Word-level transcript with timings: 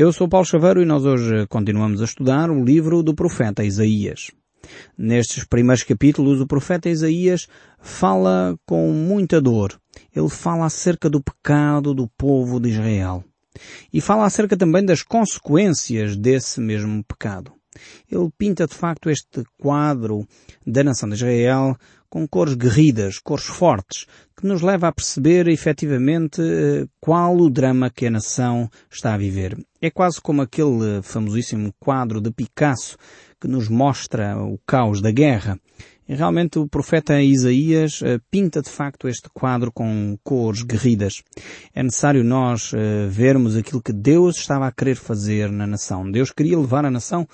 Eu 0.00 0.12
sou 0.12 0.28
Paulo 0.28 0.46
Chaveiro 0.46 0.80
e 0.80 0.84
nós 0.84 1.04
hoje 1.04 1.44
continuamos 1.48 2.00
a 2.00 2.04
estudar 2.04 2.52
o 2.52 2.64
livro 2.64 3.02
do 3.02 3.12
profeta 3.12 3.64
Isaías. 3.64 4.30
Nestes 4.96 5.42
primeiros 5.42 5.82
capítulos, 5.82 6.40
o 6.40 6.46
profeta 6.46 6.88
Isaías 6.88 7.48
fala 7.80 8.56
com 8.64 8.92
muita 8.92 9.40
dor. 9.40 9.76
Ele 10.14 10.28
fala 10.28 10.66
acerca 10.66 11.10
do 11.10 11.20
pecado 11.20 11.92
do 11.92 12.06
povo 12.16 12.60
de 12.60 12.68
Israel. 12.68 13.24
E 13.92 14.00
fala 14.00 14.24
acerca 14.24 14.56
também 14.56 14.84
das 14.84 15.02
consequências 15.02 16.16
desse 16.16 16.60
mesmo 16.60 17.02
pecado. 17.02 17.57
Ele 18.10 18.28
pinta 18.36 18.66
de 18.66 18.74
facto 18.74 19.10
este 19.10 19.42
quadro 19.58 20.26
da 20.66 20.84
nação 20.84 21.08
de 21.08 21.14
Israel 21.14 21.76
com 22.10 22.26
cores 22.26 22.54
guerridas, 22.54 23.18
cores 23.18 23.44
fortes, 23.44 24.06
que 24.36 24.46
nos 24.46 24.62
leva 24.62 24.88
a 24.88 24.92
perceber 24.92 25.46
efetivamente 25.48 26.40
eh, 26.40 26.86
qual 27.00 27.36
o 27.36 27.50
drama 27.50 27.90
que 27.90 28.06
a 28.06 28.10
nação 28.10 28.70
está 28.90 29.14
a 29.14 29.18
viver. 29.18 29.58
É 29.80 29.90
quase 29.90 30.20
como 30.20 30.40
aquele 30.40 31.02
famosíssimo 31.02 31.72
quadro 31.78 32.20
de 32.20 32.30
Picasso 32.30 32.96
que 33.40 33.46
nos 33.46 33.68
mostra 33.68 34.36
o 34.38 34.58
caos 34.66 35.00
da 35.00 35.10
guerra. 35.10 35.58
E 36.08 36.14
realmente 36.14 36.58
o 36.58 36.66
profeta 36.66 37.20
Isaías 37.20 38.00
eh, 38.02 38.18
pinta 38.30 38.62
de 38.62 38.70
facto 38.70 39.08
este 39.08 39.28
quadro 39.28 39.70
com 39.70 40.16
cores 40.24 40.62
guerridas. 40.62 41.12
É 41.74 41.82
necessário 41.82 42.24
nós 42.24 42.72
eh, 42.72 43.06
vermos 43.08 43.54
aquilo 43.54 43.82
que 43.82 43.92
Deus 43.92 44.36
estava 44.36 44.66
a 44.66 44.72
querer 44.72 44.96
fazer 44.96 45.52
na 45.52 45.66
nação. 45.66 46.10
Deus 46.10 46.32
queria 46.32 46.58
levar 46.58 46.86
a 46.86 46.90
nação 46.90 47.28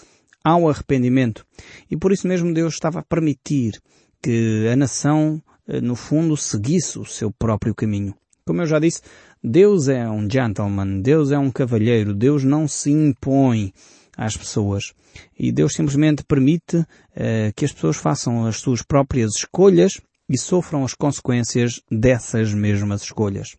ao 0.45 0.69
arrependimento. 0.69 1.47
E 1.91 1.97
por 1.97 2.13
isso 2.13 2.29
mesmo 2.29 2.53
Deus 2.53 2.75
estava 2.75 3.01
a 3.01 3.03
permitir 3.03 3.81
que 4.23 4.69
a 4.71 4.77
nação, 4.77 5.43
eh, 5.67 5.81
no 5.81 5.97
fundo, 5.97 6.37
seguisse 6.37 6.99
o 6.99 7.05
seu 7.07 7.31
próprio 7.31 7.75
caminho. 7.75 8.15
Como 8.47 8.61
eu 8.61 8.67
já 8.67 8.79
disse, 8.79 9.01
Deus 9.43 9.89
é 9.89 10.07
um 10.09 10.29
gentleman, 10.31 11.01
Deus 11.01 11.33
é 11.33 11.39
um 11.39 11.51
cavalheiro, 11.51 12.15
Deus 12.15 12.45
não 12.45 12.69
se 12.69 12.91
impõe 12.91 13.73
às 14.17 14.37
pessoas. 14.37 14.93
E 15.39 15.51
Deus 15.51 15.75
simplesmente 15.75 16.23
permite 16.25 16.77
uh, 16.77 16.87
que 17.57 17.65
as 17.65 17.73
pessoas 17.73 17.97
façam 17.97 18.47
as 18.47 18.57
suas 18.57 18.83
próprias 18.83 19.37
escolhas 19.37 20.01
e 20.29 20.39
sofram 20.39 20.85
as 20.85 20.95
consequências 20.95 21.81
dessas 21.91 22.53
mesmas 22.53 23.03
escolhas. 23.03 23.57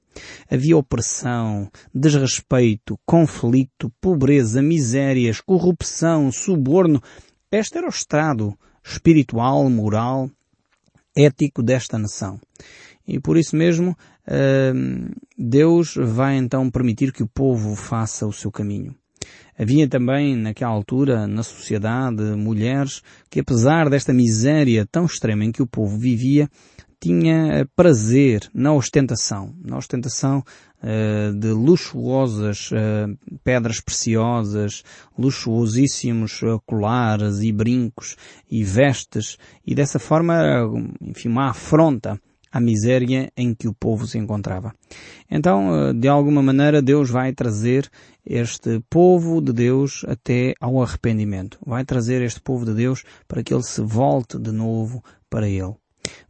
Havia 0.49 0.77
opressão, 0.77 1.69
desrespeito, 1.93 2.99
conflito, 3.05 3.91
pobreza, 4.01 4.61
misérias, 4.61 5.41
corrupção, 5.41 6.31
suborno. 6.31 7.01
Este 7.51 7.77
era 7.77 7.87
o 7.87 7.89
estado 7.89 8.57
espiritual, 8.83 9.69
moral 9.69 10.29
ético 11.15 11.63
desta 11.63 11.97
nação. 11.97 12.39
E 13.07 13.19
por 13.19 13.37
isso 13.37 13.55
mesmo, 13.55 13.95
hum, 14.75 15.09
Deus 15.37 15.95
vai 15.95 16.35
então 16.37 16.69
permitir 16.69 17.13
que 17.13 17.23
o 17.23 17.27
povo 17.27 17.75
faça 17.75 18.25
o 18.25 18.33
seu 18.33 18.51
caminho. 18.51 18.95
Havia 19.57 19.87
também, 19.87 20.35
naquela 20.35 20.71
altura, 20.71 21.27
na 21.27 21.43
sociedade, 21.43 22.21
mulheres 22.35 23.01
que, 23.29 23.39
apesar 23.39 23.89
desta 23.89 24.13
miséria 24.13 24.85
tão 24.91 25.05
extrema 25.05 25.45
em 25.45 25.51
que 25.51 25.61
o 25.61 25.67
povo 25.67 25.97
vivia, 25.97 26.49
tinha 26.99 27.67
prazer 27.75 28.49
na 28.53 28.73
ostentação, 28.73 29.53
na 29.63 29.77
ostentação 29.77 30.39
uh, 30.39 31.37
de 31.37 31.49
luxuosas 31.49 32.71
uh, 32.71 33.37
pedras 33.43 33.79
preciosas, 33.79 34.83
luxuosíssimos 35.17 36.41
uh, 36.41 36.59
colares 36.65 37.41
e 37.41 37.51
brincos 37.51 38.15
e 38.49 38.63
vestes, 38.63 39.37
e 39.65 39.75
dessa 39.75 39.99
forma, 39.99 40.35
enfim, 40.99 41.29
uma 41.29 41.51
afronta 41.51 42.19
à 42.51 42.59
miséria 42.59 43.31
em 43.37 43.53
que 43.53 43.67
o 43.67 43.73
povo 43.73 44.07
se 44.07 44.17
encontrava. 44.17 44.73
Então, 45.29 45.93
de 45.93 46.07
alguma 46.07 46.41
maneira, 46.41 46.81
Deus 46.81 47.09
vai 47.09 47.33
trazer 47.33 47.87
este 48.25 48.81
povo 48.89 49.39
de 49.41 49.53
Deus 49.53 50.03
até 50.07 50.53
ao 50.59 50.81
arrependimento. 50.81 51.59
Vai 51.65 51.85
trazer 51.85 52.21
este 52.21 52.41
povo 52.41 52.65
de 52.65 52.73
Deus 52.73 53.03
para 53.27 53.43
que 53.43 53.53
ele 53.53 53.63
se 53.63 53.81
volte 53.81 54.39
de 54.39 54.51
novo 54.51 55.03
para 55.29 55.47
ele. 55.47 55.75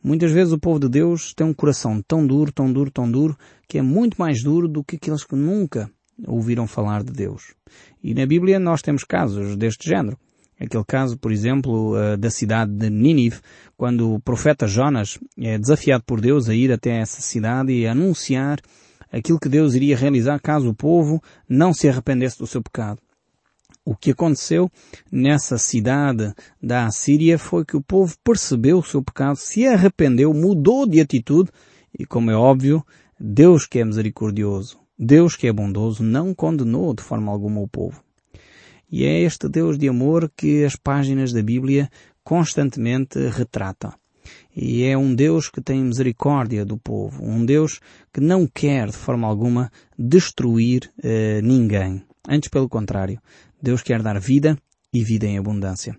Muitas 0.04 0.32
vezes 0.32 0.54
o 0.54 0.60
povo 0.60 0.80
de 0.80 0.90
Deus 0.90 1.34
tem 1.34 1.48
um 1.48 1.54
coração 1.54 2.02
tão 2.02 2.26
duro, 2.26 2.52
tão 2.52 2.72
duro, 2.72 2.92
tão 2.92 3.10
duro, 3.10 3.38
que 3.68 3.78
é 3.78 3.82
muito 3.82 4.16
mais 4.16 4.44
duro 4.44 4.68
do 4.68 4.84
que 4.84 4.96
aqueles 4.96 5.24
que 5.24 5.36
nunca 5.36 5.90
ouviram 6.28 6.68
falar 6.68 7.04
de 7.04 7.12
Deus. 7.12 7.54
E 8.04 8.14
na 8.14 8.26
Bíblia 8.26 8.60
nós 8.60 8.82
temos 8.82 9.04
casos 9.04 9.56
deste 9.56 9.90
género. 9.90 10.18
Aquele 10.60 10.86
caso, 10.86 11.18
por 11.18 11.34
exemplo, 11.34 11.98
eh, 11.98 12.16
da 12.16 12.30
cidade 12.30 12.72
de 12.72 12.90
Nínive, 12.90 13.42
quando 13.76 14.14
o 14.14 14.22
profeta 14.22 14.66
Jonas 14.68 15.20
é 15.38 15.58
desafiado 15.58 16.06
por 16.06 16.22
Deus 16.22 16.48
a 16.48 16.56
ir 16.56 16.72
até 16.72 17.02
essa 17.02 17.22
cidade 17.22 17.74
e 17.74 17.86
anunciar 17.86 18.60
aquilo 19.16 19.40
que 19.40 19.48
Deus 19.48 19.74
iria 19.74 19.96
realizar 19.96 20.40
caso 20.40 20.70
o 20.70 20.76
povo 20.76 21.24
não 21.48 21.74
se 21.74 21.88
arrependesse 21.88 22.38
do 22.38 22.46
seu 22.46 22.62
pecado. 22.62 23.00
O 23.86 23.96
que 23.96 24.12
aconteceu 24.12 24.70
nessa 25.12 25.58
cidade 25.58 26.34
da 26.62 26.86
Assíria 26.86 27.40
foi 27.40 27.64
que 27.64 27.78
o 27.78 27.82
povo 27.82 28.16
percebeu 28.24 28.80
o 28.80 28.84
seu 28.84 29.02
pecado, 29.02 29.38
se 29.38 29.66
arrependeu, 29.66 30.34
mudou 30.34 30.86
de 30.86 31.00
atitude 31.00 31.50
e, 31.98 32.06
como 32.06 32.30
é 32.30 32.36
óbvio, 32.36 32.84
Deus 33.18 33.66
que 33.66 33.80
é 33.80 33.86
misericordioso, 33.86 34.80
Deus 34.98 35.36
que 35.36 35.48
é 35.48 35.54
bondoso, 35.54 36.04
não 36.04 36.34
condenou 36.34 36.94
de 36.94 37.04
forma 37.04 37.32
alguma 37.32 37.62
o 37.62 37.68
povo. 37.68 38.04
E 38.92 39.06
é 39.06 39.22
este 39.22 39.48
Deus 39.48 39.78
de 39.78 39.88
amor 39.88 40.32
que 40.36 40.66
as 40.66 40.76
páginas 40.76 41.32
da 41.32 41.42
Bíblia 41.42 41.90
constantemente 42.24 43.20
retratam. 43.30 43.94
E 44.56 44.84
é 44.84 44.98
um 44.98 45.14
Deus 45.14 45.50
que 45.50 45.62
tem 45.62 45.84
misericórdia 45.84 46.66
do 46.66 46.78
povo, 46.78 47.24
um 47.24 47.46
Deus 47.46 47.80
que 48.14 48.22
não 48.22 48.48
quer 48.48 48.88
de 48.88 48.98
forma 48.98 49.28
alguma 49.28 49.72
destruir 49.98 50.92
eh, 51.04 51.42
ninguém. 51.42 52.04
Antes 52.28 52.50
pelo 52.50 52.70
contrário, 52.70 53.20
Deus 53.62 53.82
quer 53.82 54.02
dar 54.02 54.20
vida 54.20 54.58
e 54.94 55.04
vida 55.04 55.26
em 55.26 55.38
abundância. 55.38 55.96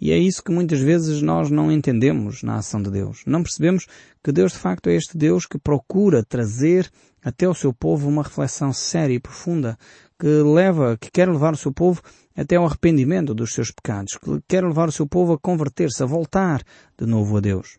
E 0.00 0.10
é 0.10 0.18
isso 0.18 0.42
que 0.42 0.50
muitas 0.50 0.80
vezes 0.80 1.22
nós 1.22 1.50
não 1.50 1.70
entendemos 1.70 2.42
na 2.42 2.56
ação 2.56 2.82
de 2.82 2.90
Deus. 2.90 3.22
Não 3.26 3.42
percebemos 3.42 3.86
que 4.22 4.32
Deus 4.32 4.52
de 4.52 4.58
facto 4.58 4.88
é 4.88 4.94
este 4.94 5.16
Deus 5.16 5.46
que 5.46 5.58
procura 5.58 6.24
trazer 6.24 6.90
até 7.22 7.48
o 7.48 7.54
seu 7.54 7.72
povo 7.72 8.08
uma 8.08 8.22
reflexão 8.22 8.72
séria 8.72 9.14
e 9.14 9.20
profunda, 9.20 9.78
que 10.20 10.26
leva, 10.26 10.98
que 11.00 11.10
quer 11.10 11.28
levar 11.30 11.54
o 11.54 11.56
seu 11.56 11.72
povo 11.72 12.02
até 12.36 12.56
ao 12.56 12.66
arrependimento 12.66 13.34
dos 13.34 13.54
seus 13.54 13.70
pecados, 13.70 14.18
que 14.18 14.40
quer 14.46 14.62
levar 14.62 14.88
o 14.88 14.92
seu 14.92 15.06
povo 15.06 15.32
a 15.32 15.38
converter-se, 15.38 16.02
a 16.02 16.06
voltar 16.06 16.62
de 16.98 17.06
novo 17.06 17.38
a 17.38 17.40
Deus. 17.40 17.78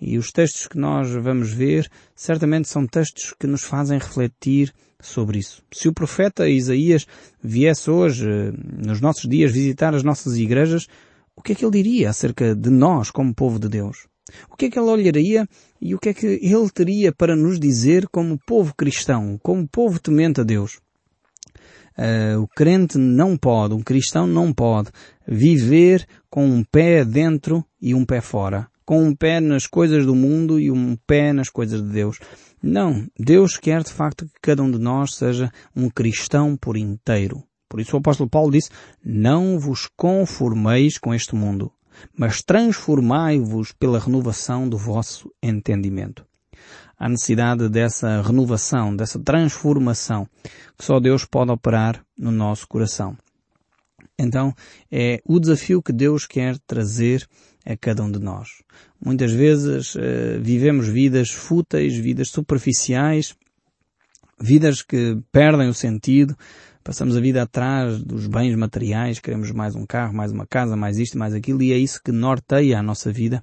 E 0.00 0.18
os 0.18 0.32
textos 0.32 0.66
que 0.66 0.76
nós 0.76 1.08
vamos 1.10 1.52
ver 1.52 1.88
certamente 2.14 2.68
são 2.68 2.86
textos 2.86 3.32
que 3.38 3.46
nos 3.46 3.62
fazem 3.62 3.98
refletir 3.98 4.74
sobre 5.00 5.38
isso. 5.38 5.62
Se 5.72 5.88
o 5.88 5.92
profeta 5.92 6.48
Isaías 6.48 7.06
viesse 7.42 7.88
hoje, 7.88 8.26
nos 8.84 9.00
nossos 9.00 9.28
dias, 9.28 9.52
visitar 9.52 9.94
as 9.94 10.02
nossas 10.02 10.36
igrejas, 10.36 10.86
o 11.36 11.40
que 11.40 11.52
é 11.52 11.54
que 11.54 11.64
ele 11.64 11.82
diria 11.82 12.10
acerca 12.10 12.54
de 12.54 12.68
nós 12.68 13.10
como 13.10 13.34
povo 13.34 13.58
de 13.58 13.68
Deus? 13.68 14.06
O 14.50 14.56
que 14.56 14.66
é 14.66 14.70
que 14.70 14.78
ele 14.78 14.88
olharia 14.88 15.48
e 15.80 15.94
o 15.94 15.98
que 15.98 16.08
é 16.08 16.14
que 16.14 16.26
ele 16.26 16.70
teria 16.70 17.12
para 17.12 17.36
nos 17.36 17.60
dizer 17.60 18.08
como 18.08 18.38
povo 18.44 18.74
cristão, 18.74 19.38
como 19.40 19.68
povo 19.68 20.00
temente 20.00 20.40
a 20.40 20.44
Deus? 20.44 20.80
Uh, 21.98 22.40
o 22.42 22.48
crente 22.48 22.98
não 22.98 23.36
pode, 23.36 23.74
um 23.74 23.82
cristão 23.82 24.26
não 24.26 24.52
pode 24.52 24.90
viver 25.26 26.06
com 26.28 26.46
um 26.46 26.62
pé 26.62 27.04
dentro 27.04 27.64
e 27.80 27.94
um 27.94 28.04
pé 28.04 28.20
fora 28.20 28.68
com 28.86 29.02
um 29.02 29.14
pé 29.14 29.40
nas 29.40 29.66
coisas 29.66 30.06
do 30.06 30.14
mundo 30.14 30.60
e 30.60 30.70
um 30.70 30.96
pé 31.06 31.32
nas 31.32 31.50
coisas 31.50 31.82
de 31.82 31.88
Deus. 31.88 32.20
Não, 32.62 33.06
Deus 33.18 33.56
quer 33.56 33.82
de 33.82 33.92
facto 33.92 34.26
que 34.26 34.40
cada 34.40 34.62
um 34.62 34.70
de 34.70 34.78
nós 34.78 35.16
seja 35.16 35.50
um 35.74 35.90
cristão 35.90 36.56
por 36.56 36.76
inteiro. 36.76 37.42
Por 37.68 37.80
isso 37.80 37.96
o 37.96 37.98
apóstolo 37.98 38.30
Paulo 38.30 38.52
disse, 38.52 38.70
não 39.04 39.58
vos 39.58 39.88
conformeis 39.96 40.98
com 40.98 41.12
este 41.12 41.34
mundo, 41.34 41.72
mas 42.16 42.42
transformai-vos 42.42 43.72
pela 43.72 43.98
renovação 43.98 44.68
do 44.68 44.78
vosso 44.78 45.30
entendimento. 45.42 46.25
A 46.98 47.08
necessidade 47.08 47.68
dessa 47.68 48.22
renovação, 48.22 48.94
dessa 48.94 49.18
transformação, 49.18 50.26
que 50.76 50.84
só 50.84 50.98
Deus 50.98 51.24
pode 51.24 51.50
operar 51.50 52.02
no 52.16 52.30
nosso 52.30 52.66
coração. 52.66 53.16
Então, 54.18 54.54
é 54.90 55.20
o 55.26 55.38
desafio 55.38 55.82
que 55.82 55.92
Deus 55.92 56.26
quer 56.26 56.58
trazer 56.66 57.28
a 57.66 57.76
cada 57.76 58.02
um 58.02 58.10
de 58.10 58.18
nós. 58.18 58.48
Muitas 59.04 59.32
vezes 59.32 59.94
uh, 59.94 60.00
vivemos 60.40 60.88
vidas 60.88 61.30
fúteis, 61.30 61.96
vidas 61.96 62.30
superficiais, 62.30 63.34
vidas 64.40 64.82
que 64.82 65.18
perdem 65.32 65.68
o 65.68 65.74
sentido, 65.74 66.36
passamos 66.82 67.16
a 67.16 67.20
vida 67.20 67.42
atrás 67.42 68.02
dos 68.02 68.26
bens 68.26 68.54
materiais, 68.54 69.18
queremos 69.18 69.50
mais 69.50 69.74
um 69.74 69.84
carro, 69.84 70.14
mais 70.14 70.30
uma 70.30 70.46
casa, 70.46 70.76
mais 70.76 70.98
isto, 70.98 71.18
mais 71.18 71.34
aquilo, 71.34 71.62
e 71.62 71.72
é 71.72 71.78
isso 71.78 72.00
que 72.02 72.12
norteia 72.12 72.78
a 72.78 72.82
nossa 72.82 73.12
vida. 73.12 73.42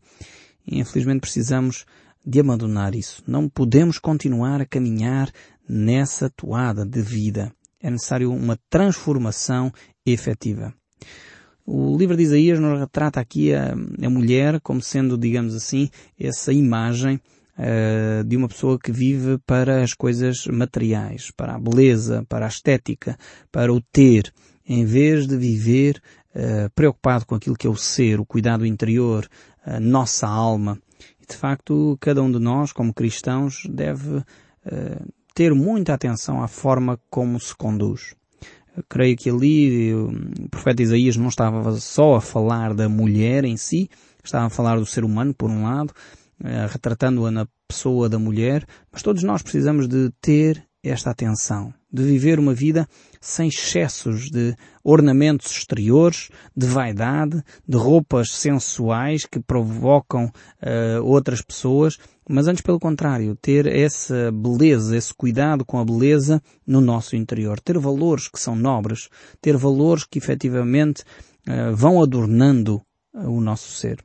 E 0.65 0.79
infelizmente 0.79 1.19
precisamos 1.19 1.85
de 2.25 2.39
abandonar 2.39 2.95
isso. 2.95 3.23
Não 3.27 3.49
podemos 3.49 3.99
continuar 3.99 4.61
a 4.61 4.65
caminhar 4.65 5.31
nessa 5.67 6.29
toada 6.29 6.85
de 6.85 7.01
vida. 7.01 7.51
É 7.81 7.89
necessário 7.89 8.31
uma 8.31 8.57
transformação 8.69 9.71
efetiva. 10.05 10.73
O 11.65 11.97
livro 11.97 12.17
de 12.17 12.23
Isaías 12.23 12.59
nos 12.59 12.79
retrata 12.79 13.19
aqui 13.19 13.53
a, 13.53 13.73
a 13.73 14.09
mulher 14.09 14.59
como 14.61 14.81
sendo, 14.81 15.17
digamos 15.17 15.55
assim, 15.55 15.89
essa 16.19 16.51
imagem 16.51 17.21
uh, 17.57 18.23
de 18.25 18.35
uma 18.35 18.47
pessoa 18.47 18.77
que 18.77 18.91
vive 18.91 19.37
para 19.45 19.81
as 19.81 19.93
coisas 19.93 20.45
materiais, 20.47 21.31
para 21.31 21.55
a 21.55 21.59
beleza, 21.59 22.25
para 22.27 22.45
a 22.45 22.49
estética, 22.49 23.17
para 23.51 23.73
o 23.73 23.79
ter, 23.79 24.33
em 24.67 24.85
vez 24.85 25.25
de 25.25 25.37
viver 25.37 26.01
uh, 26.35 26.69
preocupado 26.75 27.25
com 27.25 27.35
aquilo 27.35 27.55
que 27.55 27.67
é 27.67 27.69
o 27.69 27.77
ser, 27.77 28.19
o 28.19 28.25
cuidado 28.25 28.65
interior, 28.65 29.27
a 29.65 29.79
nossa 29.79 30.27
alma. 30.27 30.77
De 31.33 31.37
facto, 31.37 31.97
cada 31.99 32.21
um 32.21 32.31
de 32.31 32.37
nós, 32.37 32.71
como 32.71 32.93
cristãos, 32.93 33.63
deve 33.67 34.17
uh, 34.17 35.13
ter 35.33 35.51
muita 35.51 35.91
atenção 35.95 36.43
à 36.43 36.47
forma 36.47 36.99
como 37.09 37.39
se 37.39 37.55
conduz. 37.55 38.13
Eu 38.77 38.83
creio 38.87 39.17
que 39.17 39.31
ali 39.31 39.93
o 39.95 40.11
profeta 40.51 40.83
Isaías 40.83 41.17
não 41.17 41.29
estava 41.29 41.71
só 41.79 42.15
a 42.15 42.21
falar 42.21 42.75
da 42.75 42.87
mulher 42.87 43.45
em 43.45 43.57
si, 43.57 43.89
estava 44.23 44.45
a 44.45 44.49
falar 44.49 44.77
do 44.77 44.85
ser 44.85 45.03
humano, 45.03 45.33
por 45.33 45.49
um 45.49 45.63
lado, 45.63 45.91
eh, 46.43 46.67
retratando-a 46.69 47.31
na 47.31 47.47
pessoa 47.67 48.07
da 48.07 48.19
mulher, 48.19 48.63
mas 48.91 49.01
todos 49.01 49.23
nós 49.23 49.41
precisamos 49.41 49.87
de 49.87 50.11
ter 50.21 50.63
esta 50.83 51.09
atenção, 51.09 51.73
de 51.93 52.03
viver 52.03 52.39
uma 52.39 52.55
vida 52.55 52.89
sem 53.21 53.47
excessos 53.47 54.31
de 54.31 54.55
ornamentos 54.83 55.51
exteriores, 55.51 56.29
de 56.57 56.65
vaidade, 56.65 57.41
de 57.67 57.77
roupas 57.77 58.31
sensuais 58.31 59.25
que 59.25 59.39
provocam 59.39 60.25
uh, 60.25 61.03
outras 61.03 61.41
pessoas, 61.41 61.99
mas 62.27 62.47
antes 62.47 62.63
pelo 62.63 62.79
contrário, 62.79 63.35
ter 63.35 63.67
essa 63.67 64.31
beleza, 64.31 64.97
esse 64.97 65.13
cuidado 65.13 65.63
com 65.63 65.77
a 65.77 65.85
beleza 65.85 66.41
no 66.65 66.81
nosso 66.81 67.15
interior, 67.15 67.59
ter 67.59 67.77
valores 67.77 68.27
que 68.27 68.39
são 68.39 68.55
nobres, 68.55 69.07
ter 69.39 69.55
valores 69.55 70.03
que 70.03 70.17
efetivamente 70.17 71.03
uh, 71.47 71.75
vão 71.75 72.01
adornando 72.01 72.81
uh, 73.13 73.29
o 73.29 73.39
nosso 73.39 73.69
ser. 73.69 74.03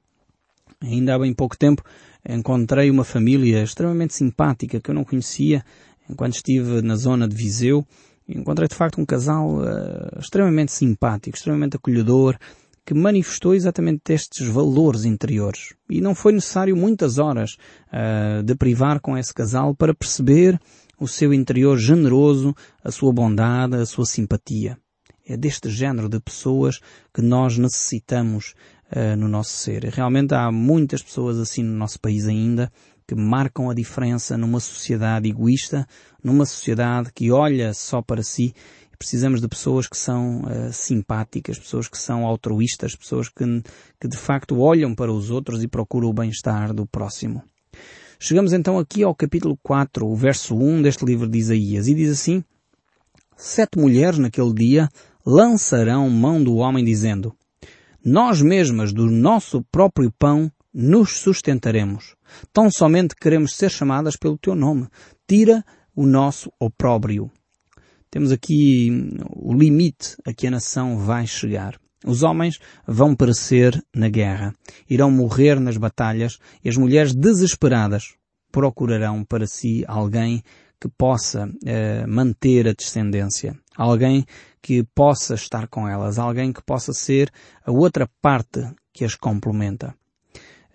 Ainda 0.81 1.15
há 1.15 1.19
bem 1.19 1.33
pouco 1.33 1.57
tempo 1.57 1.83
encontrei 2.29 2.91
uma 2.91 3.05
família 3.05 3.63
extremamente 3.63 4.15
simpática 4.15 4.81
que 4.81 4.91
eu 4.91 4.95
não 4.95 5.05
conhecia 5.05 5.65
enquanto 6.09 6.35
estive 6.35 6.83
na 6.83 6.97
zona 6.97 7.29
de 7.29 7.35
Viseu. 7.35 7.87
Encontrei 8.29 8.69
de 8.69 8.75
facto 8.75 9.01
um 9.01 9.07
casal 9.07 9.57
uh, 9.57 10.19
extremamente 10.19 10.73
simpático, 10.73 11.37
extremamente 11.37 11.77
acolhedor, 11.77 12.37
que 12.85 12.95
manifestou 12.95 13.55
exatamente 13.55 14.13
estes 14.13 14.47
valores 14.47 15.05
interiores. 15.05 15.75
E 15.91 16.01
não 16.01 16.15
foi 16.15 16.33
necessário 16.33 16.77
muitas 16.77 17.19
horas 17.19 17.57
uh, 17.93 18.43
de 18.43 18.55
privar 18.55 19.01
com 19.01 19.17
esse 19.17 19.33
casal 19.33 19.75
para 19.75 19.95
perceber 19.95 20.59
o 20.99 21.07
seu 21.07 21.33
interior 21.33 21.77
generoso, 21.79 22.55
a 22.83 22.91
sua 22.91 23.13
bondade, 23.13 23.77
a 23.77 23.87
sua 23.87 24.05
simpatia. 24.05 24.79
É 25.27 25.37
deste 25.37 25.69
género 25.69 26.09
de 26.09 26.19
pessoas 26.19 26.81
que 27.13 27.21
nós 27.21 27.59
necessitamos 27.59 28.55
uh, 28.91 29.17
no 29.17 29.29
nosso 29.29 29.53
ser. 29.53 29.85
Realmente 29.85 30.35
há 30.35 30.51
muitas 30.51 31.03
pessoas 31.03 31.39
assim 31.39 31.63
no 31.63 31.77
nosso 31.77 32.01
país 32.01 32.27
ainda 32.27 32.73
que 33.09 33.15
marcam 33.15 33.71
a 33.71 33.75
diferença 33.75 34.37
numa 34.37 34.61
sociedade 34.61 35.31
egoísta, 35.31 35.89
numa 36.23 36.45
sociedade 36.45 37.11
que 37.15 37.31
olha 37.31 37.73
só 37.73 38.03
para 38.03 38.23
si. 38.23 38.55
Precisamos 38.99 39.41
de 39.41 39.49
pessoas 39.49 39.87
que 39.87 39.97
são 39.97 40.43
uh, 40.43 40.71
simpáticas, 40.73 41.59
pessoas 41.59 41.89
que 41.89 41.97
são 41.97 42.27
altruístas, 42.27 42.95
pessoas 42.95 43.31
que, 43.31 43.45
que 43.99 44.09
de 44.09 44.17
facto 44.17 44.59
olham 44.59 44.95
para 44.95 45.11
os 45.11 45.31
outros 45.31 45.63
e 45.63 45.69
procuram 45.69 46.11
o 46.11 46.13
bem-estar 46.13 46.75
do 46.75 46.85
próximo. 46.85 47.43
Chegamos 48.21 48.53
então 48.53 48.79
aqui 48.79 49.03
ao 49.03 49.15
capítulo 49.15 49.57
4, 49.63 50.07
o 50.07 50.15
verso 50.15 50.55
1 50.55 50.83
deste 50.83 51.05
livro 51.07 51.27
de 51.27 51.39
Isaías, 51.39 51.89
e 51.89 51.95
diz 51.95 52.11
assim, 52.11 52.45
Sete 53.37 53.79
mulheres 53.79 54.19
naquele 54.19 54.53
dia 54.53 54.89
lançarão 55.25 56.11
mão 56.11 56.43
do 56.43 56.57
homem 56.57 56.85
dizendo, 56.85 57.35
nós 58.05 58.43
mesmas 58.43 58.93
do 58.93 59.07
nosso 59.07 59.63
próprio 59.71 60.13
pão 60.19 60.53
nos 60.73 61.19
sustentaremos. 61.19 62.15
Tão 62.53 62.71
somente 62.71 63.15
queremos 63.15 63.55
ser 63.55 63.71
chamadas 63.71 64.17
pelo 64.17 64.39
teu 64.39 64.55
nome. 64.55 64.89
Tira 65.27 65.65
o 65.95 66.07
nosso 66.07 66.53
opróbrio. 66.61 67.31
Temos 68.11 68.33
aqui 68.33 68.91
o 69.31 69.53
limite 69.53 70.17
a 70.25 70.33
que 70.33 70.47
a 70.47 70.51
nação 70.51 70.99
vai 70.99 71.27
chegar. 71.27 71.79
Os 72.07 72.23
homens 72.23 72.59
vão 72.87 73.15
perecer 73.15 73.83
na 73.95 74.09
guerra, 74.09 74.55
irão 74.89 75.11
morrer 75.11 75.59
nas 75.59 75.77
batalhas 75.77 76.39
e 76.65 76.69
as 76.69 76.77
mulheres 76.77 77.13
desesperadas 77.15 78.15
procurarão 78.53 79.25
para 79.25 79.47
si 79.47 79.85
alguém 79.87 80.43
que 80.81 80.89
possa 80.89 81.51
eh, 81.67 82.07
manter 82.07 82.69
a 82.69 82.73
descendência, 82.73 83.59
alguém 83.77 84.25
que 84.63 84.85
possa 84.95 85.35
estar 85.35 85.67
com 85.67 85.89
elas, 85.89 86.19
alguém 86.19 86.53
que 86.53 86.63
possa 86.63 86.93
ser 86.93 87.33
a 87.67 87.73
outra 87.73 88.09
parte 88.23 88.61
que 88.93 89.05
as 89.05 89.17
complementa. 89.17 89.98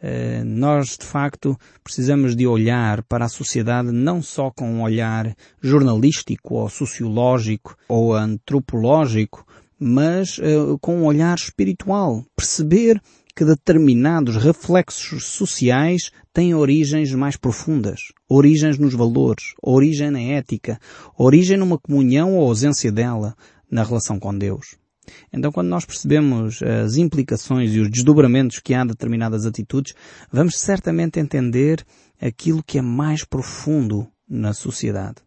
Eh, 0.05 0.43
nós, 0.43 0.97
de 0.97 1.05
facto, 1.05 1.57
precisamos 1.81 2.35
de 2.35 2.45
olhar 2.45 3.01
para 3.03 3.23
a 3.23 3.29
sociedade 3.29 3.89
não 3.89 4.21
só 4.21 4.51
com 4.51 4.69
um 4.69 4.81
olhar 4.81 5.33
jornalístico 5.61 6.55
ou 6.55 6.69
sociológico 6.69 7.77
ou 7.87 8.13
antropológico, 8.13 9.45
mas 9.79 10.37
uh, 10.39 10.77
com 10.81 10.97
um 10.97 11.05
olhar 11.05 11.37
espiritual. 11.37 12.25
Perceber 12.35 13.01
que 13.33 13.45
determinados 13.45 14.35
reflexos 14.35 15.25
sociais 15.29 16.11
têm 16.33 16.53
origens 16.53 17.13
mais 17.13 17.37
profundas, 17.37 18.11
origens 18.29 18.77
nos 18.77 18.93
valores, 18.93 19.53
origem 19.61 20.11
na 20.11 20.21
ética, 20.21 20.77
origem 21.17 21.57
numa 21.57 21.79
comunhão 21.79 22.35
ou 22.35 22.45
ausência 22.45 22.91
dela 22.91 23.35
na 23.71 23.83
relação 23.83 24.19
com 24.19 24.37
Deus. 24.37 24.82
Então, 25.31 25.51
quando 25.51 25.67
nós 25.67 25.85
percebemos 25.85 26.61
as 26.63 26.95
implicações 26.95 27.73
e 27.73 27.79
os 27.79 27.89
desdobramentos 27.89 28.59
que 28.59 28.73
há 28.73 28.83
de 28.83 28.89
determinadas 28.89 29.45
atitudes, 29.45 29.93
vamos 30.31 30.57
certamente 30.57 31.19
entender 31.19 31.85
aquilo 32.21 32.63
que 32.63 32.77
é 32.77 32.81
mais 32.81 33.23
profundo 33.23 34.07
na 34.29 34.53
sociedade. 34.53 35.17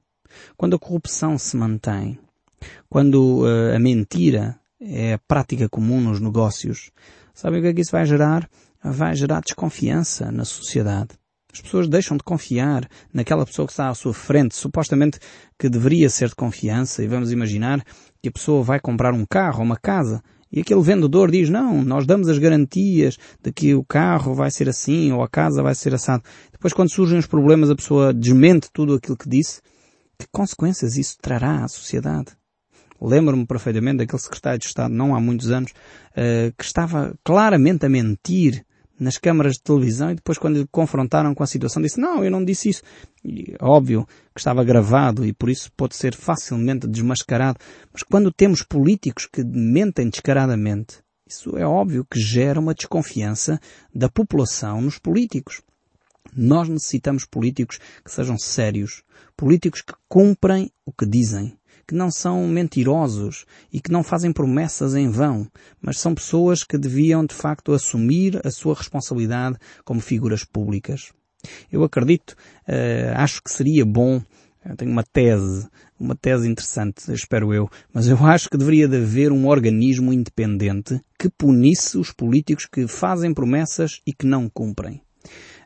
Quando 0.57 0.77
a 0.77 0.79
corrupção 0.79 1.39
se 1.39 1.57
mantém, 1.57 2.19
quando 2.89 3.43
uh, 3.43 3.75
a 3.75 3.79
mentira 3.79 4.59
é 4.81 5.15
a 5.15 5.19
prática 5.19 5.69
comum 5.69 6.01
nos 6.01 6.21
negócios, 6.21 6.91
sabem 7.35 7.61
o 7.61 7.63
que 7.63 7.69
é 7.69 7.75
que 7.75 7.81
isso 7.81 7.93
vai 7.93 8.07
gerar? 8.07 8.49
Vai 8.83 9.15
gerar 9.15 9.41
desconfiança 9.41 10.31
na 10.31 10.45
sociedade. 10.45 11.11
As 11.57 11.63
pessoas 11.63 11.89
deixam 11.89 12.19
de 12.19 12.23
confiar 12.23 12.87
naquela 13.15 13.47
pessoa 13.47 13.65
que 13.65 13.73
está 13.73 13.89
à 13.89 13.95
sua 13.95 14.13
frente, 14.13 14.55
supostamente 14.55 15.19
que 15.59 15.71
deveria 15.71 16.11
ser 16.11 16.29
de 16.29 16.35
confiança, 16.35 17.03
e 17.03 17.09
vamos 17.09 17.33
imaginar 17.33 17.83
que 18.23 18.29
a 18.29 18.33
pessoa 18.33 18.63
vai 18.63 18.79
comprar 18.79 19.15
um 19.15 19.25
carro 19.25 19.61
ou 19.61 19.65
uma 19.65 19.77
casa 19.77 20.23
e 20.53 20.61
aquele 20.61 20.83
vendedor 20.83 21.31
diz, 21.31 21.49
não, 21.49 21.83
nós 21.83 22.07
damos 22.07 22.29
as 22.29 22.39
garantias 22.39 23.17
de 23.43 23.51
que 23.53 23.75
o 23.75 23.83
carro 23.83 24.35
vai 24.35 24.51
ser 24.51 24.69
assim 24.69 25.11
ou 25.13 25.23
a 25.23 25.29
casa 25.29 25.63
vai 25.63 25.75
ser 25.75 25.95
assado. 25.95 26.23
Depois 26.53 26.75
quando 26.75 26.91
surgem 26.91 27.19
os 27.19 27.27
problemas 27.27 27.71
a 27.71 27.75
pessoa 27.75 28.13
desmente 28.13 28.69
tudo 28.71 28.95
aquilo 28.95 29.17
que 29.17 29.29
disse. 29.29 29.61
Que 30.19 30.27
consequências 30.31 30.97
isso 30.97 31.17
trará 31.21 31.65
à 31.65 31.69
sociedade? 31.69 32.33
Lembro-me 33.01 33.47
perfeitamente 33.47 33.99
daquele 33.99 34.21
secretário 34.23 34.59
de 34.59 34.67
Estado, 34.67 34.93
não 34.93 35.15
há 35.15 35.21
muitos 35.21 35.51
anos, 35.51 35.73
uh, 35.73 36.53
que 36.57 36.65
estava 36.65 37.15
claramente 37.25 37.85
a 37.85 37.89
mentir 37.89 38.65
nas 38.99 39.19
câmaras 39.19 39.55
de 39.55 39.63
televisão 39.63 40.11
e 40.11 40.15
depois 40.15 40.39
quando 40.39 40.59
lhe 40.59 40.67
confrontaram 40.71 41.35
com 41.35 41.43
a 41.43 41.47
situação 41.47 41.83
disse 41.83 42.01
não, 42.01 42.25
eu 42.25 42.31
não 42.31 42.45
disse 42.45 42.71
isso. 42.71 42.83
E, 43.25 43.55
óbvio 43.61 44.07
que 44.35 44.41
estava 44.41 44.65
gravado 44.65 45.25
e 45.25 45.33
por 45.33 45.51
isso 45.51 45.71
pode 45.77 45.97
ser 45.97 46.15
facilmente 46.15 46.87
desmascarado. 46.87 47.59
Mas 47.93 48.03
quando 48.03 48.33
temos 48.33 48.63
políticos 48.63 49.27
que 49.27 49.45
mentem 49.45 50.09
descaradamente, 50.09 50.99
isso 51.27 51.57
é 51.59 51.67
óbvio 51.67 52.07
que 52.09 52.21
gera 52.21 52.61
uma 52.61 52.75
desconfiança 52.75 53.61
da 53.95 54.09
população 54.09 54.81
nos 54.81 54.99
políticos. 54.99 55.61
Nós 56.35 56.69
necessitamos 56.69 57.25
políticos 57.25 57.79
que 58.05 58.11
sejam 58.11 58.39
sérios, 58.39 59.03
políticos 59.37 59.83
que 59.83 59.95
cumprem 60.09 60.71
o 60.85 60.93
que 60.93 61.07
dizem, 61.07 61.56
que 61.87 61.95
não 61.95 62.11
são 62.11 62.47
mentirosos 62.49 63.45
e 63.73 63.81
que 63.81 63.93
não 63.93 64.03
fazem 64.03 64.33
promessas 64.33 64.95
em 64.95 65.09
vão, 65.09 65.47
mas 65.81 65.99
são 65.99 66.15
pessoas 66.15 66.65
que 66.65 66.77
deviam 66.77 67.25
de 67.25 67.35
facto 67.35 67.73
assumir 67.73 68.41
a 68.45 68.51
sua 68.51 68.75
responsabilidade 68.75 69.57
como 69.85 70.01
figuras 70.01 70.45
públicas. 70.45 71.13
Eu 71.71 71.85
acredito, 71.85 72.31
uh, 72.69 73.15
acho 73.15 73.43
que 73.43 73.51
seria 73.51 73.85
bom, 73.85 74.21
eu 74.65 74.77
tenho 74.77 74.91
uma 74.91 75.05
tese, 75.05 75.69
uma 75.99 76.17
tese 76.17 76.49
interessante, 76.49 77.13
espero 77.13 77.55
eu, 77.55 77.71
mas 77.93 78.09
eu 78.09 78.19
acho 78.27 78.51
que 78.51 78.57
deveria 78.57 78.89
de 78.89 78.97
haver 78.97 79.31
um 79.31 79.47
organismo 79.47 80.13
independente 80.13 81.01
que 81.19 81.29
punisse 81.29 81.97
os 81.97 82.13
políticos 82.13 82.67
que 82.67 82.89
fazem 82.89 83.33
promessas 83.33 84.01
e 84.05 84.13
que 84.13 84.27
não 84.27 84.49
cumprem 84.49 85.01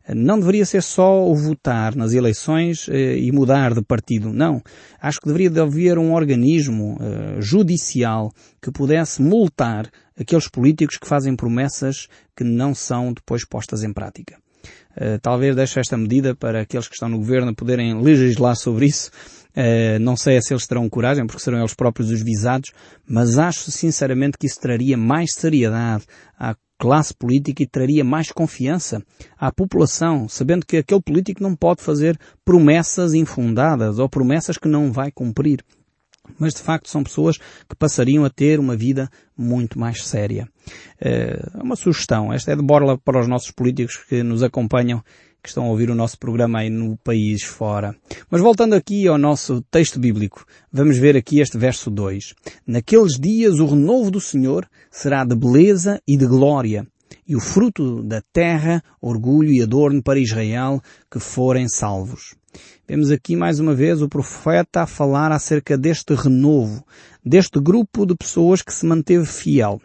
não 0.09 0.39
deveria 0.39 0.65
ser 0.65 0.83
só 0.83 1.25
o 1.27 1.35
votar 1.35 1.95
nas 1.95 2.13
eleições 2.13 2.89
eh, 2.89 3.19
e 3.19 3.31
mudar 3.33 3.75
de 3.75 3.83
partido. 3.83 4.33
Não. 4.33 4.63
Acho 5.01 5.21
que 5.21 5.27
deveria 5.27 5.51
de 5.51 5.61
haver 5.61 5.99
um 5.99 6.13
organismo 6.15 6.99
eh, 7.01 7.41
judicial 7.41 8.33
que 8.61 8.71
pudesse 8.71 9.23
multar 9.23 9.91
aqueles 10.19 10.49
políticos 10.49 10.97
que 10.97 11.07
fazem 11.07 11.37
promessas 11.37 12.09
que 12.37 12.45
não 12.45 12.75
são 12.75 13.13
depois 13.13 13.47
postas 13.47 13.83
em 13.83 13.93
prática. 13.93 14.39
Uh, 14.91 15.19
talvez 15.23 15.55
deixe 15.57 15.81
esta 15.81 15.97
medida 15.97 16.35
para 16.35 16.61
aqueles 16.61 16.87
que 16.87 16.95
estão 16.95 17.09
no 17.09 17.17
governo 17.17 17.55
poderem 17.55 17.99
legislar 18.03 18.57
sobre 18.57 18.87
isso. 18.87 19.11
Não 20.01 20.17
sei 20.17 20.41
se 20.41 20.53
eles 20.53 20.67
terão 20.67 20.89
coragem, 20.89 21.27
porque 21.27 21.43
serão 21.43 21.59
eles 21.59 21.75
próprios 21.75 22.11
os 22.11 22.23
visados, 22.23 22.71
mas 23.05 23.37
acho 23.37 23.71
sinceramente 23.71 24.39
que 24.39 24.47
isso 24.47 24.61
traria 24.61 24.97
mais 24.97 25.35
seriedade 25.35 26.05
à 26.39 26.55
classe 26.81 27.13
política 27.13 27.63
e 27.63 27.67
traria 27.67 28.03
mais 28.03 28.33
confiança 28.33 29.05
à 29.39 29.53
população, 29.53 30.27
sabendo 30.27 30.65
que 30.65 30.79
aquele 30.79 31.03
político 31.03 31.43
não 31.43 31.55
pode 31.55 31.83
fazer 31.83 32.19
promessas 32.43 33.13
infundadas 33.13 33.99
ou 33.99 34.09
promessas 34.09 34.57
que 34.57 34.67
não 34.67 34.91
vai 34.91 35.13
cumprir. 35.13 35.63
Mas 36.39 36.55
de 36.55 36.63
facto 36.63 36.89
são 36.89 37.03
pessoas 37.03 37.37
que 37.37 37.77
passariam 37.79 38.25
a 38.25 38.31
ter 38.31 38.59
uma 38.59 38.75
vida 38.75 39.11
muito 39.37 39.79
mais 39.79 40.07
séria. 40.07 40.49
É 40.99 41.39
uma 41.55 41.77
sugestão. 41.77 42.33
Esta 42.33 42.53
é 42.53 42.57
de 42.57 42.63
borla 42.63 42.97
para 42.97 43.21
os 43.21 43.29
nossos 43.29 43.51
políticos 43.51 43.99
que 44.09 44.23
nos 44.23 44.43
acompanham 44.43 45.03
que 45.43 45.49
estão 45.49 45.65
a 45.65 45.69
ouvir 45.69 45.91
o 45.91 45.95
nosso 45.95 46.19
programa 46.19 46.61
aí 46.61 46.71
no 46.71 46.97
país 46.99 47.43
fora. 47.43 47.95
Mas 48.31 48.41
voltando 48.41 48.75
aqui 48.75 49.07
ao 49.09 49.19
nosso 49.19 49.63
texto 49.71 49.99
bíblico, 49.99 50.45
vamos 50.73 50.99
ver 50.99 51.17
aqui 51.17 51.41
este 51.41 51.57
verso 51.57 51.91
2. 51.91 52.35
Naqueles 52.67 53.19
dias 53.19 53.59
o 53.59 53.67
renovo 53.67 54.11
do 54.11 54.21
Senhor 54.21 54.69
será 54.91 55.25
de 55.25 55.35
beleza 55.35 56.01
e 56.07 56.17
de 56.17 56.27
glória, 56.27 56.87
e 57.27 57.37
o 57.37 57.41
fruto 57.41 58.03
da 58.03 58.23
terra, 58.33 58.83
orgulho 59.01 59.53
e 59.53 59.63
adorno 59.63 60.03
para 60.03 60.19
Israel, 60.19 60.83
que 61.11 61.19
forem 61.19 61.69
salvos. 61.69 62.35
Vemos 62.87 63.11
aqui 63.11 63.37
mais 63.37 63.61
uma 63.61 63.75
vez 63.75 64.03
o 64.03 64.09
profeta 64.09 64.83
a 64.83 64.87
falar 64.87 65.31
acerca 65.31 65.79
deste 65.79 66.13
renovo, 66.15 66.85
deste 67.25 67.61
grupo 67.61 68.05
de 68.05 68.17
pessoas 68.17 68.63
que 68.63 68.75
se 68.75 68.85
manteve 68.85 69.27
fiel. 69.27 69.81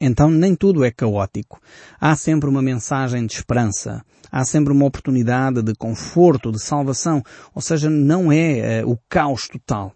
Então 0.00 0.30
nem 0.30 0.54
tudo 0.54 0.84
é 0.84 0.90
caótico. 0.90 1.60
Há 2.00 2.14
sempre 2.14 2.48
uma 2.48 2.62
mensagem 2.62 3.26
de 3.26 3.34
esperança. 3.34 4.02
Há 4.30 4.44
sempre 4.44 4.72
uma 4.72 4.86
oportunidade 4.86 5.62
de 5.62 5.74
conforto, 5.74 6.52
de 6.52 6.62
salvação. 6.62 7.22
Ou 7.54 7.62
seja, 7.62 7.88
não 7.90 8.30
é 8.30 8.82
uh, 8.84 8.90
o 8.90 8.98
caos 9.08 9.48
total. 9.48 9.92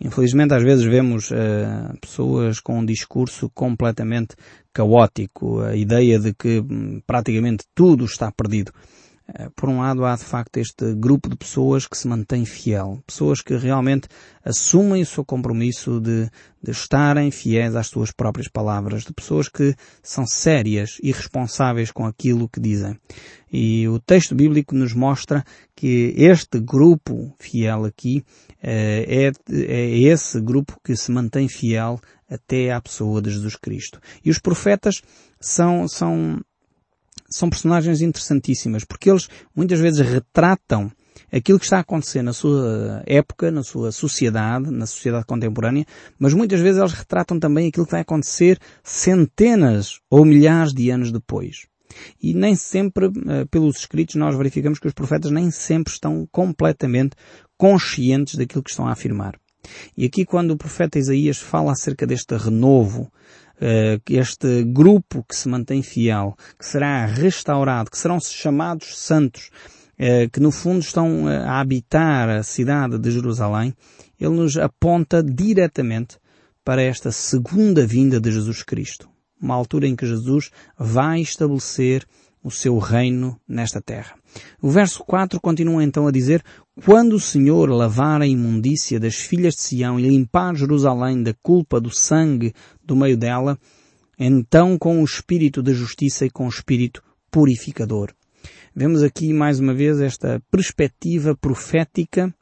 Infelizmente 0.00 0.54
às 0.54 0.62
vezes 0.62 0.84
vemos 0.84 1.30
uh, 1.30 1.98
pessoas 2.00 2.60
com 2.60 2.78
um 2.78 2.84
discurso 2.84 3.50
completamente 3.52 4.36
caótico, 4.72 5.60
a 5.60 5.74
ideia 5.74 6.20
de 6.20 6.32
que 6.32 6.60
hum, 6.60 7.00
praticamente 7.04 7.64
tudo 7.74 8.04
está 8.04 8.30
perdido. 8.30 8.72
Eh, 9.34 9.50
por 9.54 9.68
um 9.68 9.80
lado 9.80 10.06
há 10.06 10.16
de 10.16 10.24
facto 10.24 10.56
este 10.56 10.94
grupo 10.94 11.28
de 11.28 11.36
pessoas 11.36 11.86
que 11.86 11.98
se 11.98 12.08
mantém 12.08 12.46
fiel, 12.46 13.02
pessoas 13.06 13.42
que 13.42 13.54
realmente 13.56 14.08
assumem 14.42 15.02
o 15.02 15.06
seu 15.06 15.22
compromisso 15.22 16.00
de, 16.00 16.30
de 16.62 16.70
estarem 16.70 17.30
fiéis 17.30 17.76
às 17.76 17.88
suas 17.88 18.10
próprias 18.10 18.48
palavras, 18.48 19.04
de 19.04 19.12
pessoas 19.12 19.48
que 19.48 19.74
são 20.02 20.26
sérias 20.26 20.96
e 21.02 21.12
responsáveis 21.12 21.90
com 21.90 22.06
aquilo 22.06 22.48
que 22.48 22.58
dizem. 22.58 22.98
E 23.52 23.86
o 23.88 23.98
texto 23.98 24.34
bíblico 24.34 24.74
nos 24.74 24.94
mostra 24.94 25.44
que 25.76 26.14
este 26.16 26.58
grupo 26.58 27.34
fiel 27.38 27.84
aqui 27.84 28.24
é, 28.62 29.30
é 29.50 29.98
esse 29.98 30.40
grupo 30.40 30.80
que 30.82 30.96
se 30.96 31.10
mantém 31.10 31.48
fiel 31.48 32.00
até 32.30 32.72
à 32.72 32.80
pessoa 32.80 33.20
de 33.22 33.30
Jesus 33.30 33.56
Cristo. 33.56 34.00
E 34.24 34.30
os 34.30 34.38
profetas 34.38 35.02
são, 35.40 35.86
são 35.88 36.40
são 37.28 37.50
personagens 37.50 38.00
interessantíssimas, 38.00 38.84
porque 38.84 39.10
eles 39.10 39.28
muitas 39.54 39.78
vezes 39.80 40.00
retratam 40.00 40.90
aquilo 41.32 41.58
que 41.58 41.64
está 41.64 41.78
a 41.78 41.80
acontecer 41.80 42.22
na 42.22 42.32
sua 42.32 43.02
época, 43.06 43.50
na 43.50 43.62
sua 43.62 43.92
sociedade, 43.92 44.70
na 44.70 44.86
sociedade 44.86 45.26
contemporânea, 45.26 45.84
mas 46.18 46.32
muitas 46.32 46.60
vezes 46.60 46.80
eles 46.80 46.92
retratam 46.92 47.38
também 47.38 47.68
aquilo 47.68 47.86
que 47.86 47.92
vai 47.92 48.00
acontecer 48.00 48.58
centenas 48.82 50.00
ou 50.10 50.24
milhares 50.24 50.72
de 50.72 50.90
anos 50.90 51.12
depois. 51.12 51.66
E 52.22 52.34
nem 52.34 52.54
sempre, 52.54 53.06
eh, 53.06 53.44
pelos 53.50 53.78
escritos, 53.78 54.14
nós 54.14 54.36
verificamos 54.36 54.78
que 54.78 54.86
os 54.86 54.92
profetas 54.92 55.30
nem 55.30 55.50
sempre 55.50 55.92
estão 55.92 56.26
completamente 56.30 57.16
conscientes 57.56 58.36
daquilo 58.36 58.62
que 58.62 58.70
estão 58.70 58.86
a 58.86 58.92
afirmar. 58.92 59.38
E 59.96 60.04
aqui 60.04 60.24
quando 60.24 60.52
o 60.52 60.56
profeta 60.56 60.98
Isaías 60.98 61.38
fala 61.38 61.72
acerca 61.72 62.06
deste 62.06 62.36
renovo, 62.36 63.10
este 64.08 64.64
grupo 64.64 65.24
que 65.28 65.34
se 65.34 65.48
mantém 65.48 65.82
fiel, 65.82 66.36
que 66.58 66.64
será 66.64 67.06
restaurado, 67.06 67.90
que 67.90 67.98
serão 67.98 68.20
chamados 68.20 68.98
santos, 68.98 69.50
uh, 69.98 70.30
que 70.30 70.40
no 70.40 70.50
fundo 70.50 70.80
estão 70.80 71.28
eh, 71.28 71.38
a 71.38 71.60
habitar 71.60 72.28
a 72.28 72.42
cidade 72.42 72.98
de 72.98 73.10
Jerusalém, 73.10 73.74
ele 74.18 74.34
nos 74.34 74.56
aponta 74.56 75.22
diretamente 75.22 76.18
para 76.64 76.82
esta 76.82 77.10
segunda 77.10 77.86
vinda 77.86 78.20
de 78.20 78.30
Jesus 78.30 78.62
Cristo. 78.62 79.08
Uma 79.40 79.54
altura 79.54 79.86
em 79.86 79.96
que 79.96 80.06
Jesus 80.06 80.50
vai 80.78 81.20
estabelecer 81.20 82.04
o 82.42 82.50
seu 82.50 82.78
reino 82.78 83.40
nesta 83.48 83.80
terra. 83.80 84.14
O 84.60 84.70
verso 84.70 85.04
4 85.04 85.40
continua 85.40 85.82
então 85.82 86.06
a 86.06 86.10
dizer, 86.10 86.42
quando 86.84 87.14
o 87.14 87.20
Senhor 87.20 87.68
lavar 87.70 88.22
a 88.22 88.26
imundícia 88.26 89.00
das 89.00 89.16
filhas 89.16 89.54
de 89.54 89.62
Sião 89.62 89.98
e 89.98 90.08
limpar 90.08 90.54
Jerusalém 90.54 91.22
da 91.22 91.34
culpa 91.42 91.80
do 91.80 91.90
sangue 91.90 92.52
do 92.84 92.94
meio 92.94 93.16
dela, 93.16 93.58
então 94.18 94.78
com 94.78 95.00
o 95.00 95.04
espírito 95.04 95.62
de 95.62 95.74
justiça 95.74 96.24
e 96.24 96.30
com 96.30 96.46
o 96.46 96.48
espírito 96.48 97.02
purificador. 97.30 98.12
Vemos 98.74 99.02
aqui 99.02 99.32
mais 99.32 99.58
uma 99.58 99.74
vez 99.74 100.00
esta 100.00 100.40
perspectiva 100.50 101.34
profética, 101.34 102.32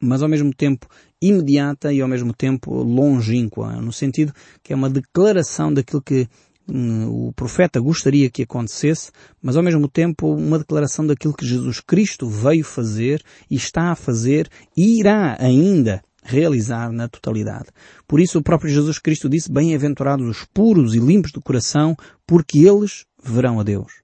mas 0.00 0.20
ao 0.20 0.28
mesmo 0.28 0.52
tempo 0.52 0.88
imediata 1.22 1.92
e 1.92 2.00
ao 2.00 2.08
mesmo 2.08 2.34
tempo 2.34 2.82
longínqua, 2.82 3.80
no 3.80 3.92
sentido 3.92 4.32
que 4.62 4.72
é 4.72 4.76
uma 4.76 4.90
declaração 4.90 5.72
daquilo 5.72 6.02
que 6.02 6.28
o 6.66 7.32
profeta 7.34 7.80
gostaria 7.80 8.30
que 8.30 8.42
acontecesse, 8.42 9.10
mas 9.42 9.56
ao 9.56 9.62
mesmo 9.62 9.88
tempo 9.88 10.34
uma 10.34 10.58
declaração 10.58 11.06
daquilo 11.06 11.34
que 11.34 11.46
Jesus 11.46 11.80
Cristo 11.80 12.28
veio 12.28 12.64
fazer 12.64 13.22
e 13.50 13.56
está 13.56 13.90
a 13.90 13.94
fazer 13.94 14.48
e 14.76 14.98
irá 14.98 15.36
ainda 15.38 16.02
realizar 16.24 16.90
na 16.90 17.06
totalidade. 17.06 17.66
Por 18.08 18.18
isso 18.18 18.38
o 18.38 18.42
próprio 18.42 18.70
Jesus 18.70 18.98
Cristo 18.98 19.28
disse, 19.28 19.52
bem-aventurados 19.52 20.26
os 20.26 20.44
puros 20.44 20.94
e 20.94 20.98
limpos 20.98 21.30
de 21.30 21.40
coração, 21.40 21.94
porque 22.26 22.60
eles 22.60 23.04
verão 23.22 23.60
a 23.60 23.62
Deus. 23.62 24.02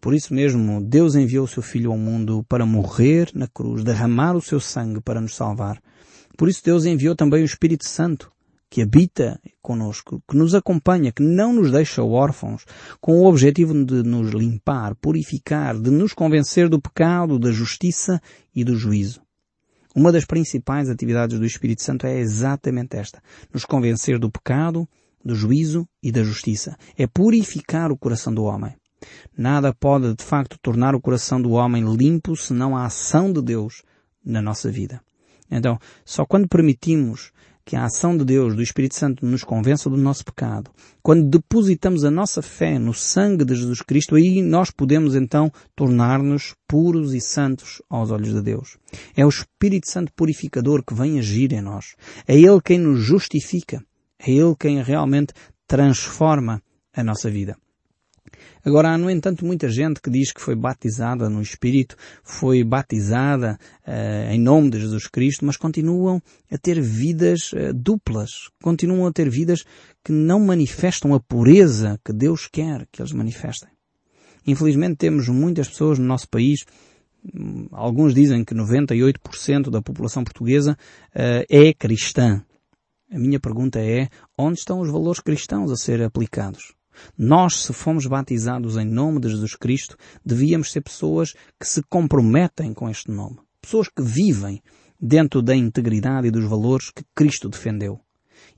Por 0.00 0.14
isso 0.14 0.34
mesmo, 0.34 0.80
Deus 0.80 1.14
enviou 1.14 1.44
o 1.44 1.48
seu 1.48 1.62
Filho 1.62 1.92
ao 1.92 1.98
mundo 1.98 2.44
para 2.48 2.66
morrer 2.66 3.30
na 3.34 3.46
cruz, 3.46 3.84
derramar 3.84 4.34
o 4.34 4.40
seu 4.40 4.58
sangue 4.58 5.00
para 5.00 5.20
nos 5.20 5.36
salvar. 5.36 5.80
Por 6.36 6.48
isso 6.48 6.62
Deus 6.64 6.84
enviou 6.84 7.14
também 7.14 7.42
o 7.42 7.44
Espírito 7.44 7.86
Santo 7.86 8.32
que 8.70 8.80
habita 8.80 9.40
conosco, 9.60 10.22
que 10.28 10.36
nos 10.36 10.54
acompanha, 10.54 11.10
que 11.10 11.22
não 11.22 11.52
nos 11.52 11.72
deixa 11.72 12.04
órfãos, 12.04 12.64
com 13.00 13.18
o 13.18 13.26
objetivo 13.26 13.74
de 13.84 14.04
nos 14.04 14.30
limpar, 14.30 14.94
purificar, 14.94 15.76
de 15.76 15.90
nos 15.90 16.14
convencer 16.14 16.68
do 16.68 16.80
pecado, 16.80 17.38
da 17.38 17.50
justiça 17.50 18.22
e 18.54 18.62
do 18.62 18.76
juízo. 18.76 19.20
Uma 19.94 20.12
das 20.12 20.24
principais 20.24 20.88
atividades 20.88 21.36
do 21.36 21.44
Espírito 21.44 21.82
Santo 21.82 22.06
é 22.06 22.16
exatamente 22.20 22.96
esta. 22.96 23.20
Nos 23.52 23.64
convencer 23.64 24.20
do 24.20 24.30
pecado, 24.30 24.88
do 25.24 25.34
juízo 25.34 25.86
e 26.00 26.12
da 26.12 26.22
justiça. 26.22 26.76
É 26.96 27.08
purificar 27.08 27.90
o 27.90 27.98
coração 27.98 28.32
do 28.32 28.44
homem. 28.44 28.72
Nada 29.36 29.74
pode, 29.74 30.14
de 30.14 30.22
facto, 30.22 30.56
tornar 30.62 30.94
o 30.94 31.00
coração 31.00 31.42
do 31.42 31.52
homem 31.52 31.82
limpo 31.96 32.36
senão 32.36 32.76
a 32.76 32.84
ação 32.84 33.32
de 33.32 33.42
Deus 33.42 33.82
na 34.24 34.40
nossa 34.40 34.70
vida. 34.70 35.00
Então, 35.50 35.76
só 36.04 36.24
quando 36.24 36.48
permitimos 36.48 37.32
que 37.64 37.76
a 37.76 37.84
ação 37.84 38.16
de 38.16 38.24
Deus, 38.24 38.54
do 38.54 38.62
Espírito 38.62 38.94
Santo, 38.94 39.24
nos 39.24 39.44
convença 39.44 39.88
do 39.88 39.96
nosso 39.96 40.24
pecado, 40.24 40.70
quando 41.02 41.28
depositamos 41.28 42.04
a 42.04 42.10
nossa 42.10 42.42
fé 42.42 42.78
no 42.78 42.92
sangue 42.92 43.44
de 43.44 43.54
Jesus 43.54 43.80
Cristo, 43.82 44.16
aí 44.16 44.42
nós 44.42 44.70
podemos 44.70 45.14
então 45.14 45.50
tornar-nos 45.74 46.54
puros 46.68 47.14
e 47.14 47.20
santos 47.20 47.80
aos 47.88 48.10
olhos 48.10 48.32
de 48.34 48.42
Deus. 48.42 48.76
É 49.16 49.24
o 49.24 49.28
Espírito 49.28 49.90
Santo 49.90 50.12
purificador 50.14 50.84
que 50.84 50.94
vem 50.94 51.18
agir 51.18 51.52
em 51.52 51.60
nós. 51.60 51.94
É 52.26 52.34
Ele 52.34 52.60
quem 52.62 52.78
nos 52.78 53.00
justifica. 53.00 53.82
É 54.18 54.30
Ele 54.30 54.54
quem 54.58 54.82
realmente 54.82 55.32
transforma 55.66 56.62
a 56.94 57.02
nossa 57.02 57.30
vida. 57.30 57.56
Agora 58.64 58.90
há, 58.90 58.98
no 58.98 59.10
entanto, 59.10 59.44
muita 59.44 59.68
gente 59.68 60.00
que 60.00 60.10
diz 60.10 60.32
que 60.32 60.40
foi 60.40 60.54
batizada 60.54 61.28
no 61.28 61.40
Espírito, 61.40 61.96
foi 62.22 62.62
batizada 62.62 63.58
uh, 63.86 64.32
em 64.32 64.40
nome 64.40 64.70
de 64.70 64.80
Jesus 64.80 65.06
Cristo, 65.06 65.44
mas 65.44 65.56
continuam 65.56 66.22
a 66.50 66.58
ter 66.58 66.80
vidas 66.80 67.52
uh, 67.52 67.72
duplas, 67.74 68.30
continuam 68.62 69.06
a 69.06 69.12
ter 69.12 69.30
vidas 69.30 69.64
que 70.04 70.12
não 70.12 70.40
manifestam 70.40 71.14
a 71.14 71.20
pureza 71.20 71.98
que 72.04 72.12
Deus 72.12 72.48
quer 72.50 72.86
que 72.92 73.00
eles 73.00 73.12
manifestem. 73.12 73.70
Infelizmente 74.46 74.96
temos 74.96 75.28
muitas 75.28 75.68
pessoas 75.68 75.98
no 75.98 76.06
nosso 76.06 76.28
país 76.28 76.64
hum, 77.34 77.66
Alguns 77.72 78.14
dizem 78.14 78.44
que 78.44 78.54
98% 78.54 79.70
da 79.70 79.82
população 79.82 80.24
portuguesa 80.24 80.76
uh, 81.14 81.44
é 81.48 81.72
cristã. 81.72 82.42
A 83.12 83.18
minha 83.18 83.40
pergunta 83.40 83.80
é, 83.80 84.08
onde 84.38 84.60
estão 84.60 84.80
os 84.80 84.88
valores 84.88 85.20
cristãos 85.20 85.72
a 85.72 85.76
ser 85.76 86.00
aplicados? 86.02 86.74
Nós, 87.16 87.62
se 87.62 87.72
fomos 87.72 88.06
batizados 88.06 88.76
em 88.76 88.84
nome 88.84 89.20
de 89.20 89.28
Jesus 89.28 89.54
Cristo, 89.54 89.96
devíamos 90.24 90.72
ser 90.72 90.80
pessoas 90.80 91.34
que 91.58 91.66
se 91.66 91.82
comprometem 91.88 92.72
com 92.74 92.88
este 92.88 93.10
nome. 93.10 93.38
Pessoas 93.60 93.88
que 93.88 94.02
vivem 94.02 94.62
dentro 95.00 95.42
da 95.42 95.54
integridade 95.54 96.28
e 96.28 96.30
dos 96.30 96.44
valores 96.44 96.90
que 96.90 97.04
Cristo 97.14 97.48
defendeu. 97.48 98.00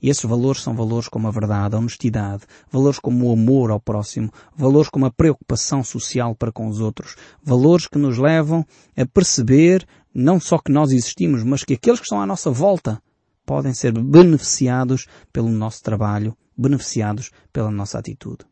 E 0.01 0.09
esses 0.09 0.23
valores 0.23 0.61
são 0.61 0.75
valores 0.75 1.07
como 1.07 1.27
a 1.27 1.31
verdade, 1.31 1.75
a 1.75 1.79
honestidade, 1.79 2.43
valores 2.71 2.99
como 2.99 3.27
o 3.27 3.33
amor 3.33 3.71
ao 3.71 3.79
próximo, 3.79 4.31
valores 4.55 4.89
como 4.89 5.05
a 5.05 5.11
preocupação 5.11 5.83
social 5.83 6.35
para 6.35 6.51
com 6.51 6.67
os 6.67 6.79
outros, 6.79 7.15
valores 7.41 7.87
que 7.87 7.97
nos 7.97 8.17
levam 8.17 8.65
a 8.97 9.05
perceber 9.05 9.85
não 10.13 10.39
só 10.39 10.57
que 10.57 10.71
nós 10.71 10.91
existimos, 10.91 11.43
mas 11.43 11.63
que 11.63 11.73
aqueles 11.73 11.99
que 11.99 12.05
estão 12.05 12.21
à 12.21 12.25
nossa 12.25 12.51
volta 12.51 13.01
podem 13.45 13.73
ser 13.73 13.91
beneficiados 13.91 15.07
pelo 15.31 15.49
nosso 15.49 15.81
trabalho, 15.81 16.35
beneficiados 16.57 17.31
pela 17.51 17.71
nossa 17.71 17.99
atitude. 17.99 18.45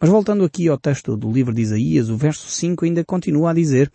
Mas 0.00 0.10
voltando 0.10 0.44
aqui 0.44 0.68
ao 0.68 0.78
texto 0.78 1.16
do 1.16 1.30
livro 1.30 1.54
de 1.54 1.62
Isaías, 1.62 2.10
o 2.10 2.16
verso 2.16 2.48
5 2.48 2.84
ainda 2.84 3.04
continua 3.04 3.50
a 3.50 3.54
dizer 3.54 3.90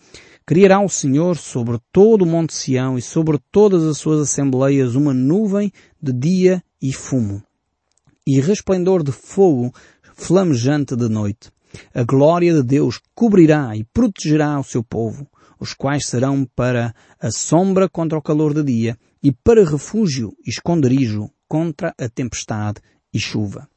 Criará 0.45 0.79
o 0.79 0.89
Senhor 0.89 1.37
sobre 1.37 1.77
todo 1.91 2.23
o 2.23 2.25
Monte 2.25 2.55
Sião 2.55 2.97
e 2.97 3.01
sobre 3.01 3.39
todas 3.51 3.83
as 3.83 3.99
suas 3.99 4.19
assembleias 4.19 4.95
uma 4.95 5.13
nuvem 5.13 5.71
de 6.01 6.11
dia 6.11 6.63
e 6.81 6.91
fumo, 6.91 7.43
e 8.25 8.39
resplendor 8.41 9.03
de 9.03 9.11
fogo 9.11 9.71
flamejante 10.15 10.95
de 10.95 11.07
noite. 11.07 11.51
A 11.93 12.03
glória 12.03 12.51
de 12.51 12.63
Deus 12.63 12.99
cobrirá 13.13 13.75
e 13.75 13.83
protegerá 13.83 14.59
o 14.59 14.63
seu 14.63 14.83
povo, 14.83 15.29
os 15.59 15.75
quais 15.75 16.07
serão 16.07 16.47
para 16.55 16.95
a 17.19 17.29
sombra 17.29 17.87
contra 17.87 18.17
o 18.17 18.21
calor 18.21 18.53
de 18.53 18.63
dia 18.63 18.97
e 19.21 19.31
para 19.31 19.69
refúgio 19.69 20.33
e 20.43 20.49
esconderijo 20.49 21.29
contra 21.47 21.93
a 21.95 22.09
tempestade 22.09 22.81
e 23.13 23.19
chuva. 23.19 23.67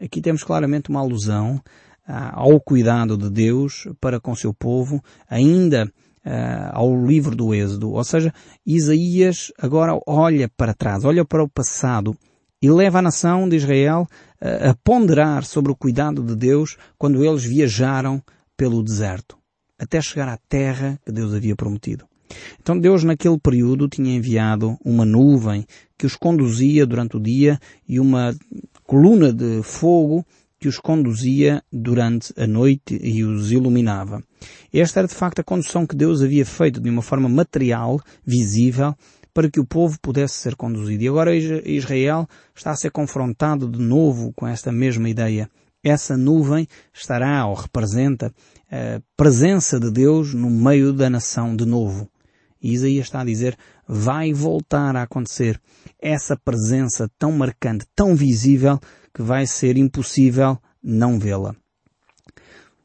Aqui 0.00 0.20
temos 0.20 0.42
claramente 0.42 0.90
uma 0.90 1.00
alusão 1.00 1.60
ah, 2.06 2.32
ao 2.34 2.60
cuidado 2.60 3.16
de 3.16 3.30
Deus 3.30 3.86
para 4.00 4.20
com 4.20 4.34
seu 4.34 4.52
povo, 4.52 5.02
ainda 5.28 5.90
ah, 6.24 6.70
ao 6.72 7.06
livro 7.06 7.36
do 7.36 7.54
Êxodo. 7.54 7.92
Ou 7.92 8.04
seja, 8.04 8.32
Isaías 8.66 9.52
agora 9.58 9.98
olha 10.06 10.48
para 10.56 10.74
trás, 10.74 11.04
olha 11.04 11.24
para 11.24 11.42
o 11.42 11.48
passado 11.48 12.16
e 12.60 12.70
leva 12.70 12.98
a 12.98 13.02
nação 13.02 13.48
de 13.48 13.56
Israel 13.56 14.06
ah, 14.40 14.70
a 14.70 14.74
ponderar 14.74 15.44
sobre 15.44 15.70
o 15.70 15.76
cuidado 15.76 16.22
de 16.22 16.34
Deus 16.34 16.76
quando 16.98 17.24
eles 17.24 17.44
viajaram 17.44 18.22
pelo 18.56 18.82
deserto, 18.82 19.38
até 19.78 20.00
chegar 20.00 20.28
à 20.28 20.36
terra 20.48 20.98
que 21.04 21.12
Deus 21.12 21.34
havia 21.34 21.56
prometido. 21.56 22.06
Então 22.60 22.78
Deus 22.78 23.04
naquele 23.04 23.38
período 23.38 23.88
tinha 23.88 24.14
enviado 24.14 24.76
uma 24.84 25.04
nuvem 25.04 25.66
que 26.02 26.06
os 26.06 26.16
conduzia 26.16 26.84
durante 26.84 27.16
o 27.16 27.20
dia 27.20 27.60
e 27.88 28.00
uma 28.00 28.34
coluna 28.82 29.32
de 29.32 29.62
fogo 29.62 30.26
que 30.58 30.66
os 30.66 30.80
conduzia 30.80 31.62
durante 31.72 32.34
a 32.36 32.44
noite 32.44 32.98
e 33.00 33.22
os 33.22 33.52
iluminava. 33.52 34.20
Esta 34.72 34.98
era 34.98 35.06
de 35.06 35.14
facto 35.14 35.38
a 35.38 35.44
condução 35.44 35.86
que 35.86 35.94
Deus 35.94 36.20
havia 36.20 36.44
feito 36.44 36.80
de 36.80 36.90
uma 36.90 37.02
forma 37.02 37.28
material, 37.28 38.00
visível, 38.26 38.96
para 39.32 39.48
que 39.48 39.60
o 39.60 39.64
povo 39.64 39.96
pudesse 40.02 40.34
ser 40.34 40.56
conduzido. 40.56 41.04
E 41.04 41.08
agora 41.08 41.36
Israel 41.36 42.26
está 42.52 42.72
a 42.72 42.76
ser 42.76 42.90
confrontado 42.90 43.70
de 43.70 43.78
novo 43.78 44.32
com 44.34 44.44
esta 44.44 44.72
mesma 44.72 45.08
ideia. 45.08 45.48
Essa 45.84 46.16
nuvem 46.16 46.66
estará 46.92 47.46
ou 47.46 47.54
representa 47.54 48.34
a 48.68 49.00
presença 49.16 49.78
de 49.78 49.88
Deus 49.88 50.34
no 50.34 50.50
meio 50.50 50.92
da 50.92 51.08
nação 51.08 51.54
de 51.54 51.64
novo. 51.64 52.08
E 52.60 52.72
Isaías 52.72 53.06
está 53.06 53.20
a 53.20 53.24
dizer, 53.24 53.56
vai 53.86 54.32
voltar 54.32 54.96
a 54.96 55.02
acontecer 55.02 55.60
essa 55.98 56.36
presença 56.36 57.10
tão 57.18 57.32
marcante, 57.32 57.86
tão 57.94 58.14
visível, 58.14 58.78
que 59.14 59.22
vai 59.22 59.46
ser 59.46 59.76
impossível 59.76 60.58
não 60.82 61.18
vê-la. 61.18 61.54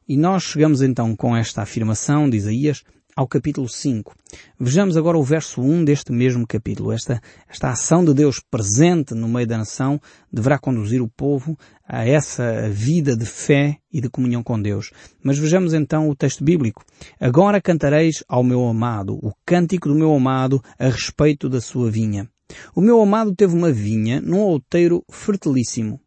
E 0.07 0.17
nós 0.17 0.43
chegamos 0.43 0.81
então 0.81 1.15
com 1.15 1.35
esta 1.35 1.61
afirmação 1.61 2.29
de 2.29 2.37
Isaías 2.37 2.83
ao 3.17 3.27
capítulo 3.27 3.67
5. 3.67 4.13
Vejamos 4.59 4.95
agora 4.95 5.17
o 5.17 5.23
verso 5.23 5.59
1 5.59 5.85
deste 5.85 6.11
mesmo 6.11 6.45
capítulo. 6.45 6.91
Esta, 6.91 7.19
esta 7.49 7.71
ação 7.71 8.05
de 8.05 8.13
Deus 8.13 8.39
presente 8.39 9.15
no 9.15 9.27
meio 9.27 9.47
da 9.47 9.57
nação 9.57 9.99
deverá 10.31 10.59
conduzir 10.59 11.01
o 11.01 11.09
povo 11.09 11.57
a 11.83 12.07
essa 12.07 12.69
vida 12.69 13.17
de 13.17 13.25
fé 13.25 13.77
e 13.91 13.99
de 13.99 14.07
comunhão 14.07 14.43
com 14.43 14.61
Deus. 14.61 14.91
Mas 15.23 15.39
vejamos 15.39 15.73
então 15.73 16.07
o 16.07 16.15
texto 16.15 16.43
bíblico. 16.43 16.85
Agora 17.19 17.59
cantareis 17.59 18.23
ao 18.27 18.43
meu 18.43 18.63
amado, 18.67 19.15
o 19.15 19.33
cântico 19.43 19.89
do 19.89 19.95
meu 19.95 20.13
amado 20.13 20.61
a 20.77 20.87
respeito 20.87 21.49
da 21.49 21.59
sua 21.59 21.89
vinha. 21.89 22.29
O 22.75 22.81
meu 22.81 23.01
amado 23.01 23.35
teve 23.35 23.55
uma 23.55 23.71
vinha 23.71 24.21
num 24.21 24.41
outeiro 24.41 25.03
fertilíssimo 25.09 25.99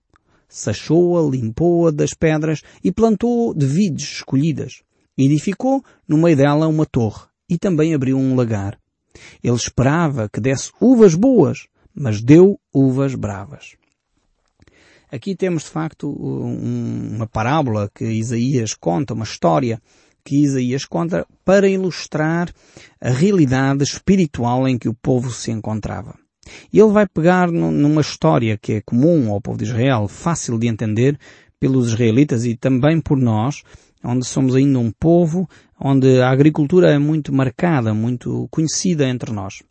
sachou-a, 0.52 1.31
limpou-a 1.31 1.93
das 1.93 2.12
pedras 2.12 2.61
e 2.83 2.90
plantou 2.90 3.55
de 3.55 3.64
vides 3.64 4.17
escolhidas. 4.17 4.83
Edificou 5.22 5.84
no 6.08 6.16
meio 6.16 6.36
dela 6.36 6.66
uma 6.66 6.86
torre 6.86 7.26
e 7.48 7.58
também 7.58 7.94
abriu 7.94 8.16
um 8.16 8.34
lagar. 8.34 8.78
Ele 9.42 9.54
esperava 9.54 10.28
que 10.28 10.40
desse 10.40 10.70
uvas 10.80 11.14
boas, 11.14 11.66
mas 11.94 12.22
deu 12.22 12.58
uvas 12.72 13.14
bravas. 13.14 13.76
Aqui 15.12 15.34
temos 15.34 15.64
de 15.64 15.70
facto 15.70 16.08
uma 16.08 17.26
parábola 17.26 17.90
que 17.92 18.04
Isaías 18.04 18.74
conta, 18.74 19.12
uma 19.12 19.24
história 19.24 19.83
que 20.24 20.37
Isaías 20.37 20.85
conta 20.85 21.26
para 21.44 21.68
ilustrar 21.68 22.50
a 23.00 23.11
realidade 23.11 23.83
espiritual 23.83 24.68
em 24.68 24.78
que 24.78 24.88
o 24.88 24.94
povo 24.94 25.30
se 25.30 25.50
encontrava. 25.50 26.14
E 26.72 26.78
ele 26.78 26.92
vai 26.92 27.06
pegar 27.06 27.50
numa 27.50 28.00
história 28.00 28.56
que 28.56 28.74
é 28.74 28.80
comum 28.80 29.30
ao 29.30 29.40
povo 29.40 29.59
de 29.59 29.64
Israel, 29.64 30.09
fácil 30.09 30.59
de 30.59 30.66
entender 30.66 31.18
pelos 31.59 31.88
israelitas 31.88 32.44
e 32.44 32.56
também 32.56 33.00
por 33.00 33.18
nós, 33.18 33.62
onde 34.04 34.26
somos 34.26 34.54
ainda 34.54 34.78
um 34.78 34.90
povo 34.90 35.48
onde 35.78 36.20
a 36.20 36.30
agricultura 36.30 36.90
é 36.90 36.98
muito 36.98 37.32
marcada, 37.32 37.94
muito 37.94 38.46
conhecida 38.50 39.08
entre 39.08 39.32
nós. 39.32 39.62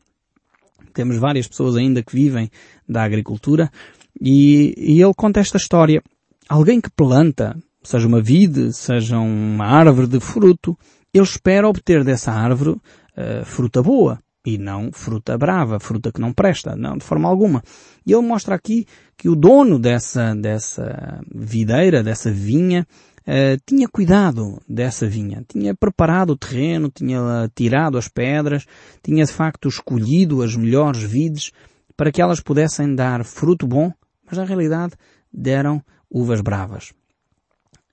Temos 0.93 1.17
várias 1.17 1.47
pessoas 1.47 1.75
ainda 1.75 2.03
que 2.03 2.15
vivem 2.15 2.49
da 2.87 3.03
agricultura 3.03 3.71
e, 4.19 4.73
e 4.77 5.01
ele 5.01 5.13
conta 5.15 5.39
esta 5.39 5.57
história. 5.57 6.01
Alguém 6.47 6.81
que 6.81 6.89
planta, 6.89 7.55
seja 7.83 8.07
uma 8.07 8.21
vide, 8.21 8.73
seja 8.73 9.19
uma 9.19 9.65
árvore 9.65 10.07
de 10.07 10.19
fruto, 10.19 10.77
ele 11.13 11.23
espera 11.23 11.69
obter 11.69 12.03
dessa 12.03 12.31
árvore 12.31 12.71
uh, 12.71 13.45
fruta 13.45 13.83
boa 13.83 14.19
e 14.45 14.57
não 14.57 14.91
fruta 14.91 15.37
brava, 15.37 15.79
fruta 15.79 16.11
que 16.11 16.21
não 16.21 16.33
presta, 16.33 16.75
não, 16.75 16.97
de 16.97 17.03
forma 17.03 17.29
alguma. 17.29 17.61
E 18.05 18.11
ele 18.11 18.25
mostra 18.25 18.55
aqui 18.55 18.85
que 19.17 19.29
o 19.29 19.35
dono 19.35 19.77
dessa, 19.77 20.33
dessa 20.33 21.21
videira, 21.33 22.01
dessa 22.01 22.31
vinha, 22.31 22.87
uh, 23.29 23.61
tinha 23.65 23.87
cuidado 23.87 24.59
dessa 24.67 25.07
vinha, 25.07 25.45
tinha 25.47 25.75
preparado 25.75 26.31
o 26.31 26.37
terreno, 26.37 26.89
tinha 26.89 27.49
tirado 27.53 27.97
as 27.97 28.07
pedras, 28.07 28.65
tinha 29.03 29.23
de 29.23 29.31
facto 29.31 29.69
escolhido 29.69 30.41
as 30.41 30.55
melhores 30.55 31.03
vides 31.03 31.51
para 31.95 32.11
que 32.11 32.21
elas 32.21 32.39
pudessem 32.39 32.95
dar 32.95 33.23
fruto 33.23 33.67
bom, 33.67 33.93
mas 34.25 34.37
na 34.37 34.45
realidade 34.45 34.93
deram 35.31 35.83
uvas 36.09 36.41
bravas. 36.41 36.91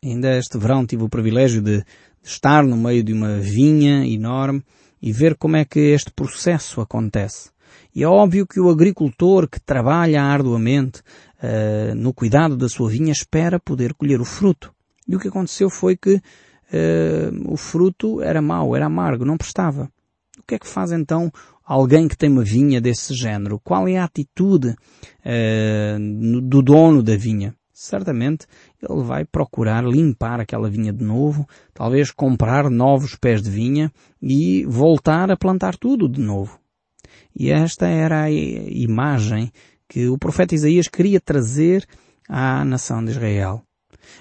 Ainda 0.03 0.39
este 0.39 0.57
verão 0.57 0.87
tive 0.87 1.03
o 1.03 1.09
privilégio 1.09 1.61
de, 1.61 1.79
de 1.79 1.85
estar 2.23 2.65
no 2.65 2.77
meio 2.77 3.03
de 3.03 3.13
uma 3.13 3.39
vinha 3.39 4.07
enorme 4.07 4.63
e 5.03 5.13
ver 5.13 5.37
como 5.37 5.57
é 5.57 5.65
que 5.65 5.81
este 5.81 6.11
processo 6.13 6.81
acontece. 6.81 7.51
E 7.95 8.03
é 8.03 8.09
óbvio 8.09 8.47
que 8.47 8.61
o 8.61 8.71
agricultor 8.71 9.49
que 9.49 9.61
trabalha 9.61 10.23
arduamente 10.23 11.01
uh, 11.43 11.95
no 11.95 12.13
cuidado 12.13 12.57
da 12.57 12.69
sua 12.69 12.91
vinha 12.91 13.13
espera 13.13 13.59
poder 13.59 13.95
colher 13.95 14.21
o 14.21 14.25
fruto. 14.25 14.76
E 15.07 15.15
o 15.15 15.21
que 15.21 15.29
aconteceu 15.29 15.71
foi 15.71 15.97
que 15.97 16.15
uh, 16.15 17.53
o 17.53 17.57
fruto 17.57 18.23
era 18.23 18.43
mau, 18.43 18.75
era 18.75 18.87
amargo, 18.87 19.25
não 19.25 19.37
prestava. 19.37 19.91
O 20.39 20.43
que 20.47 20.55
é 20.55 20.59
que 20.59 20.67
faz 20.67 20.93
então 20.93 21.31
alguém 21.65 22.09
que 22.09 22.17
tem 22.17 22.31
uma 22.31 22.45
vinha 22.45 22.81
desse 22.81 23.15
género? 23.15 23.61
Qual 23.63 23.89
é 23.89 23.99
a 23.99 24.05
atitude 24.05 24.69
uh, 24.71 26.41
do 26.43 26.63
dono 26.63 27.03
da 27.03 27.17
vinha? 27.17 27.55
certamente 27.77 28.47
ele 28.83 29.03
vai 29.03 29.25
procurar 29.27 29.85
limpar 29.85 30.41
aquela 30.41 30.71
vinha 30.71 30.93
de 30.93 31.05
novo, 31.05 31.47
talvez 31.75 32.11
comprar 32.11 32.71
novos 32.71 33.15
pés 33.15 33.43
de 33.43 33.51
vinha 33.51 33.93
e 34.21 34.65
voltar 34.65 35.31
a 35.31 35.37
plantar 35.37 35.77
tudo 35.77 36.09
de 36.09 36.21
novo. 36.21 36.59
E 37.39 37.51
esta 37.51 37.87
era 37.87 38.23
a 38.23 38.31
imagem 38.31 39.53
que 39.87 40.09
o 40.09 40.17
profeta 40.17 40.55
Isaías 40.55 40.89
queria 40.89 41.21
trazer 41.21 41.87
à 42.27 42.65
nação 42.65 43.05
de 43.05 43.11
Israel. 43.11 43.63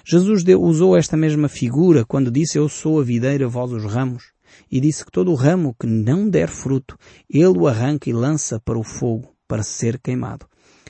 Jesus 0.04 0.44
usou 0.58 0.96
esta 0.96 1.16
mesma 1.16 1.48
figura 1.48 2.04
quando 2.04 2.30
disse 2.30 2.58
eu 2.58 2.68
sou 2.68 3.00
a 3.00 3.04
videira, 3.04 3.48
vós 3.48 3.72
os 3.72 3.84
ramos, 3.84 4.32
e 4.70 4.80
disse 4.80 5.04
que 5.04 5.10
todo 5.10 5.34
ramo 5.34 5.74
que 5.78 5.86
não 5.86 6.28
der 6.28 6.48
fruto, 6.48 6.96
ele 7.28 7.58
o 7.58 7.66
arranca 7.66 8.08
e 8.08 8.12
lança 8.12 8.60
para 8.60 8.78
o 8.78 8.84
fogo, 8.84 9.34
para 9.46 9.62
ser 9.62 9.98
queimado. 9.98 10.46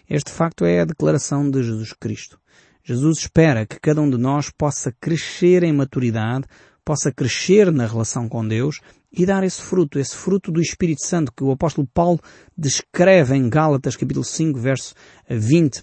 Este 0.08 0.30
facto 0.30 0.64
é 0.64 0.80
a 0.80 0.84
declaração 0.84 1.50
de 1.50 1.62
Jesus 1.62 1.92
Cristo. 1.92 2.38
Jesus 2.84 3.18
espera 3.18 3.66
que 3.66 3.80
cada 3.80 4.00
um 4.00 4.08
de 4.08 4.16
nós 4.16 4.50
possa 4.50 4.94
crescer 5.00 5.64
em 5.64 5.72
maturidade, 5.72 6.46
possa 6.84 7.10
crescer 7.10 7.72
na 7.72 7.84
relação 7.84 8.28
com 8.28 8.46
Deus 8.46 8.80
e 9.12 9.26
dar 9.26 9.42
esse 9.42 9.60
fruto, 9.60 9.98
esse 9.98 10.14
fruto 10.14 10.52
do 10.52 10.60
Espírito 10.60 11.04
Santo 11.04 11.32
que 11.32 11.42
o 11.42 11.50
apóstolo 11.50 11.88
Paulo 11.92 12.20
descreve 12.56 13.34
em 13.34 13.48
Gálatas 13.48 13.96
capítulo 13.96 14.24
5 14.24 14.60
verso 14.60 14.94
20 15.28 15.82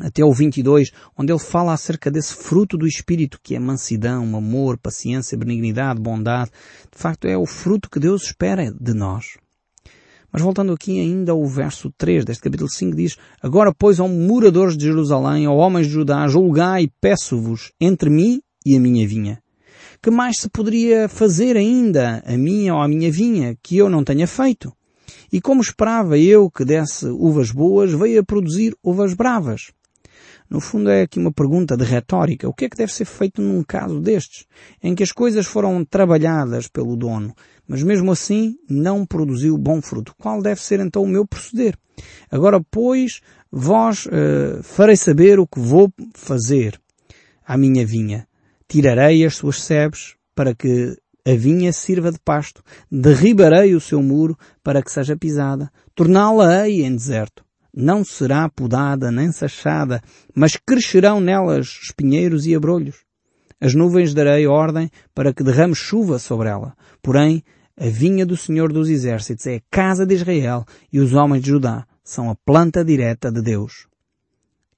até 0.00 0.24
o 0.24 0.32
22, 0.32 0.90
onde 1.16 1.32
ele 1.32 1.38
fala 1.38 1.72
acerca 1.72 2.10
desse 2.10 2.34
fruto 2.34 2.76
do 2.76 2.86
Espírito 2.86 3.38
que 3.42 3.54
é 3.54 3.58
mansidão, 3.58 4.36
amor, 4.36 4.76
paciência, 4.78 5.38
benignidade, 5.38 6.00
bondade. 6.00 6.50
De 6.92 6.98
facto 6.98 7.26
é 7.26 7.36
o 7.36 7.46
fruto 7.46 7.88
que 7.88 8.00
Deus 8.00 8.24
espera 8.24 8.72
de 8.72 8.92
nós. 8.92 9.36
Mas 10.32 10.42
voltando 10.42 10.72
aqui 10.72 10.98
ainda 10.98 11.30
ao 11.30 11.46
verso 11.46 11.92
3 11.96 12.24
deste 12.24 12.42
capítulo 12.42 12.68
5 12.68 12.96
diz, 12.96 13.16
Agora 13.40 13.72
pois, 13.72 14.00
ó 14.00 14.08
moradores 14.08 14.76
de 14.76 14.84
Jerusalém, 14.84 15.46
ó 15.46 15.54
homens 15.54 15.86
de 15.86 15.92
Judá, 15.92 16.26
julgai, 16.26 16.88
peço-vos, 17.00 17.70
entre 17.80 18.10
mim 18.10 18.40
e 18.66 18.76
a 18.76 18.80
minha 18.80 19.06
vinha. 19.06 19.38
Que 20.02 20.10
mais 20.10 20.40
se 20.40 20.50
poderia 20.50 21.08
fazer 21.08 21.56
ainda 21.56 22.20
a 22.26 22.36
minha 22.36 22.74
ou 22.74 22.82
a 22.82 22.88
minha 22.88 23.12
vinha, 23.12 23.56
que 23.62 23.76
eu 23.76 23.88
não 23.88 24.02
tenha 24.02 24.26
feito? 24.26 24.72
E 25.32 25.40
como 25.40 25.60
esperava 25.60 26.18
eu 26.18 26.50
que 26.50 26.64
desse 26.64 27.06
uvas 27.06 27.52
boas, 27.52 27.92
veio 27.92 28.20
a 28.20 28.24
produzir 28.24 28.76
uvas 28.82 29.14
bravas. 29.14 29.70
No 30.54 30.60
fundo 30.60 30.88
é 30.88 31.02
aqui 31.02 31.18
uma 31.18 31.32
pergunta 31.32 31.76
de 31.76 31.82
retórica. 31.82 32.48
O 32.48 32.54
que 32.54 32.66
é 32.66 32.68
que 32.68 32.76
deve 32.76 32.92
ser 32.92 33.06
feito 33.06 33.42
num 33.42 33.64
caso 33.64 34.00
destes, 34.00 34.46
em 34.80 34.94
que 34.94 35.02
as 35.02 35.10
coisas 35.10 35.46
foram 35.46 35.84
trabalhadas 35.84 36.68
pelo 36.68 36.94
dono, 36.94 37.34
mas 37.66 37.82
mesmo 37.82 38.12
assim 38.12 38.56
não 38.70 39.04
produziu 39.04 39.58
bom 39.58 39.82
fruto? 39.82 40.14
Qual 40.16 40.40
deve 40.40 40.60
ser 40.62 40.78
então 40.78 41.02
o 41.02 41.08
meu 41.08 41.26
proceder? 41.26 41.76
Agora, 42.30 42.60
pois, 42.70 43.20
vós 43.50 44.06
uh, 44.06 44.62
farei 44.62 44.94
saber 44.94 45.40
o 45.40 45.46
que 45.46 45.58
vou 45.58 45.92
fazer 46.14 46.80
à 47.44 47.56
minha 47.56 47.84
vinha. 47.84 48.24
Tirarei 48.68 49.24
as 49.24 49.34
suas 49.34 49.60
sebes 49.60 50.14
para 50.36 50.54
que 50.54 50.96
a 51.26 51.34
vinha 51.34 51.72
sirva 51.72 52.12
de 52.12 52.20
pasto, 52.20 52.62
derribarei 52.88 53.74
o 53.74 53.80
seu 53.80 54.00
muro 54.00 54.38
para 54.62 54.80
que 54.84 54.92
seja 54.92 55.16
pisada, 55.16 55.68
torná-la-ei 55.96 56.84
em 56.84 56.94
deserto 56.94 57.43
não 57.74 58.04
será 58.04 58.48
podada 58.48 59.10
nem 59.10 59.32
sachada, 59.32 60.00
mas 60.34 60.56
crescerão 60.56 61.20
nelas 61.20 61.78
espinheiros 61.82 62.46
e 62.46 62.54
abrolhos. 62.54 63.04
As 63.60 63.74
nuvens 63.74 64.14
darei 64.14 64.46
ordem 64.46 64.90
para 65.14 65.32
que 65.32 65.42
derrame 65.42 65.74
chuva 65.74 66.18
sobre 66.18 66.48
ela. 66.48 66.76
Porém, 67.02 67.42
a 67.76 67.86
vinha 67.86 68.24
do 68.24 68.36
Senhor 68.36 68.72
dos 68.72 68.88
Exércitos 68.88 69.46
é 69.46 69.56
a 69.56 69.62
casa 69.70 70.06
de 70.06 70.14
Israel 70.14 70.64
e 70.92 71.00
os 71.00 71.12
homens 71.12 71.42
de 71.42 71.50
Judá 71.50 71.86
são 72.04 72.30
a 72.30 72.36
planta 72.36 72.84
direta 72.84 73.32
de 73.32 73.42
Deus. 73.42 73.88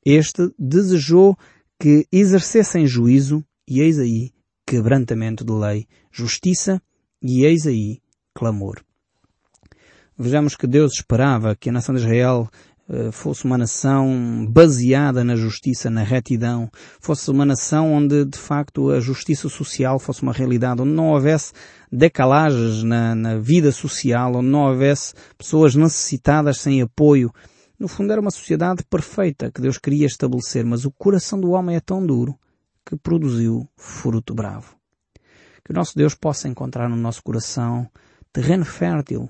Este 0.04 0.50
desejou 0.58 1.36
que 1.78 2.06
exercessem 2.10 2.86
juízo 2.86 3.44
e 3.68 3.80
eis 3.80 3.98
aí 3.98 4.30
quebrantamento 4.64 5.44
de 5.44 5.52
lei, 5.52 5.86
justiça 6.10 6.80
e 7.20 7.44
eis 7.44 7.66
aí 7.66 8.00
clamor. 8.34 8.82
Vejamos 10.18 10.56
que 10.56 10.66
Deus 10.66 10.94
esperava 10.94 11.54
que 11.54 11.68
a 11.68 11.72
nação 11.72 11.94
de 11.94 12.00
Israel 12.00 12.48
fosse 13.10 13.44
uma 13.44 13.58
nação 13.58 14.46
baseada 14.48 15.24
na 15.24 15.34
justiça, 15.34 15.90
na 15.90 16.02
retidão, 16.02 16.70
fosse 17.00 17.30
uma 17.30 17.44
nação 17.44 17.92
onde 17.92 18.24
de 18.24 18.38
facto 18.38 18.90
a 18.90 19.00
justiça 19.00 19.48
social 19.48 19.98
fosse 19.98 20.22
uma 20.22 20.32
realidade, 20.32 20.82
onde 20.82 20.92
não 20.92 21.10
houvesse 21.10 21.52
decalagens 21.90 22.84
na, 22.84 23.14
na 23.14 23.38
vida 23.38 23.72
social, 23.72 24.36
onde 24.36 24.48
não 24.48 24.68
houvesse 24.68 25.14
pessoas 25.36 25.74
necessitadas 25.74 26.58
sem 26.58 26.80
apoio. 26.80 27.32
No 27.78 27.88
fundo 27.88 28.12
era 28.12 28.20
uma 28.20 28.30
sociedade 28.30 28.84
perfeita 28.84 29.50
que 29.50 29.60
Deus 29.60 29.78
queria 29.78 30.06
estabelecer, 30.06 30.64
mas 30.64 30.84
o 30.84 30.90
coração 30.90 31.40
do 31.40 31.50
homem 31.50 31.76
é 31.76 31.80
tão 31.80 32.06
duro 32.06 32.38
que 32.84 32.96
produziu 32.96 33.68
fruto 33.76 34.32
bravo. 34.32 34.76
Que 35.64 35.72
o 35.72 35.74
nosso 35.74 35.96
Deus 35.96 36.14
possa 36.14 36.48
encontrar 36.48 36.88
no 36.88 36.96
nosso 36.96 37.20
coração 37.22 37.90
terreno 38.32 38.64
fértil 38.64 39.28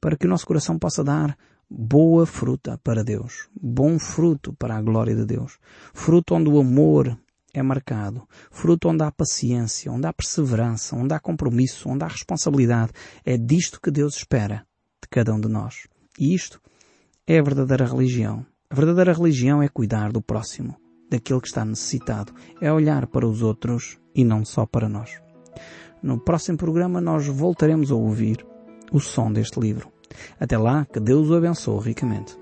para 0.00 0.16
que 0.16 0.26
o 0.26 0.30
nosso 0.30 0.46
coração 0.46 0.78
possa 0.78 1.02
dar 1.02 1.36
boa 1.74 2.26
fruta 2.26 2.78
para 2.84 3.02
Deus, 3.02 3.48
bom 3.58 3.98
fruto 3.98 4.52
para 4.52 4.76
a 4.76 4.82
glória 4.82 5.14
de 5.16 5.24
Deus, 5.24 5.58
fruto 5.94 6.34
onde 6.34 6.50
o 6.50 6.60
amor 6.60 7.18
é 7.54 7.62
marcado, 7.62 8.28
fruto 8.50 8.88
onde 8.88 9.02
há 9.02 9.10
paciência, 9.10 9.90
onde 9.90 10.06
há 10.06 10.12
perseverança, 10.12 10.94
onde 10.94 11.14
há 11.14 11.20
compromisso, 11.20 11.88
onde 11.88 12.04
há 12.04 12.08
responsabilidade. 12.08 12.92
É 13.24 13.38
disto 13.38 13.80
que 13.80 13.90
Deus 13.90 14.16
espera 14.16 14.66
de 15.02 15.08
cada 15.10 15.32
um 15.32 15.40
de 15.40 15.48
nós. 15.48 15.86
E 16.18 16.34
isto 16.34 16.60
é 17.26 17.38
a 17.38 17.42
verdadeira 17.42 17.86
religião. 17.86 18.44
A 18.68 18.74
verdadeira 18.74 19.12
religião 19.12 19.62
é 19.62 19.68
cuidar 19.68 20.12
do 20.12 20.22
próximo, 20.22 20.76
daquele 21.10 21.40
que 21.40 21.48
está 21.48 21.64
necessitado, 21.64 22.34
é 22.60 22.72
olhar 22.72 23.06
para 23.06 23.26
os 23.26 23.42
outros 23.42 23.98
e 24.14 24.24
não 24.24 24.44
só 24.44 24.66
para 24.66 24.88
nós. 24.88 25.20
No 26.02 26.18
próximo 26.18 26.58
programa 26.58 27.00
nós 27.00 27.26
voltaremos 27.26 27.90
a 27.90 27.94
ouvir 27.94 28.46
o 28.90 28.98
som 28.98 29.32
deste 29.32 29.60
livro. 29.60 29.91
Até 30.40 30.56
lá, 30.58 30.86
que 30.92 31.00
Deus 31.00 31.28
o 31.30 31.34
abençoe 31.34 31.80
ricamente. 31.84 32.36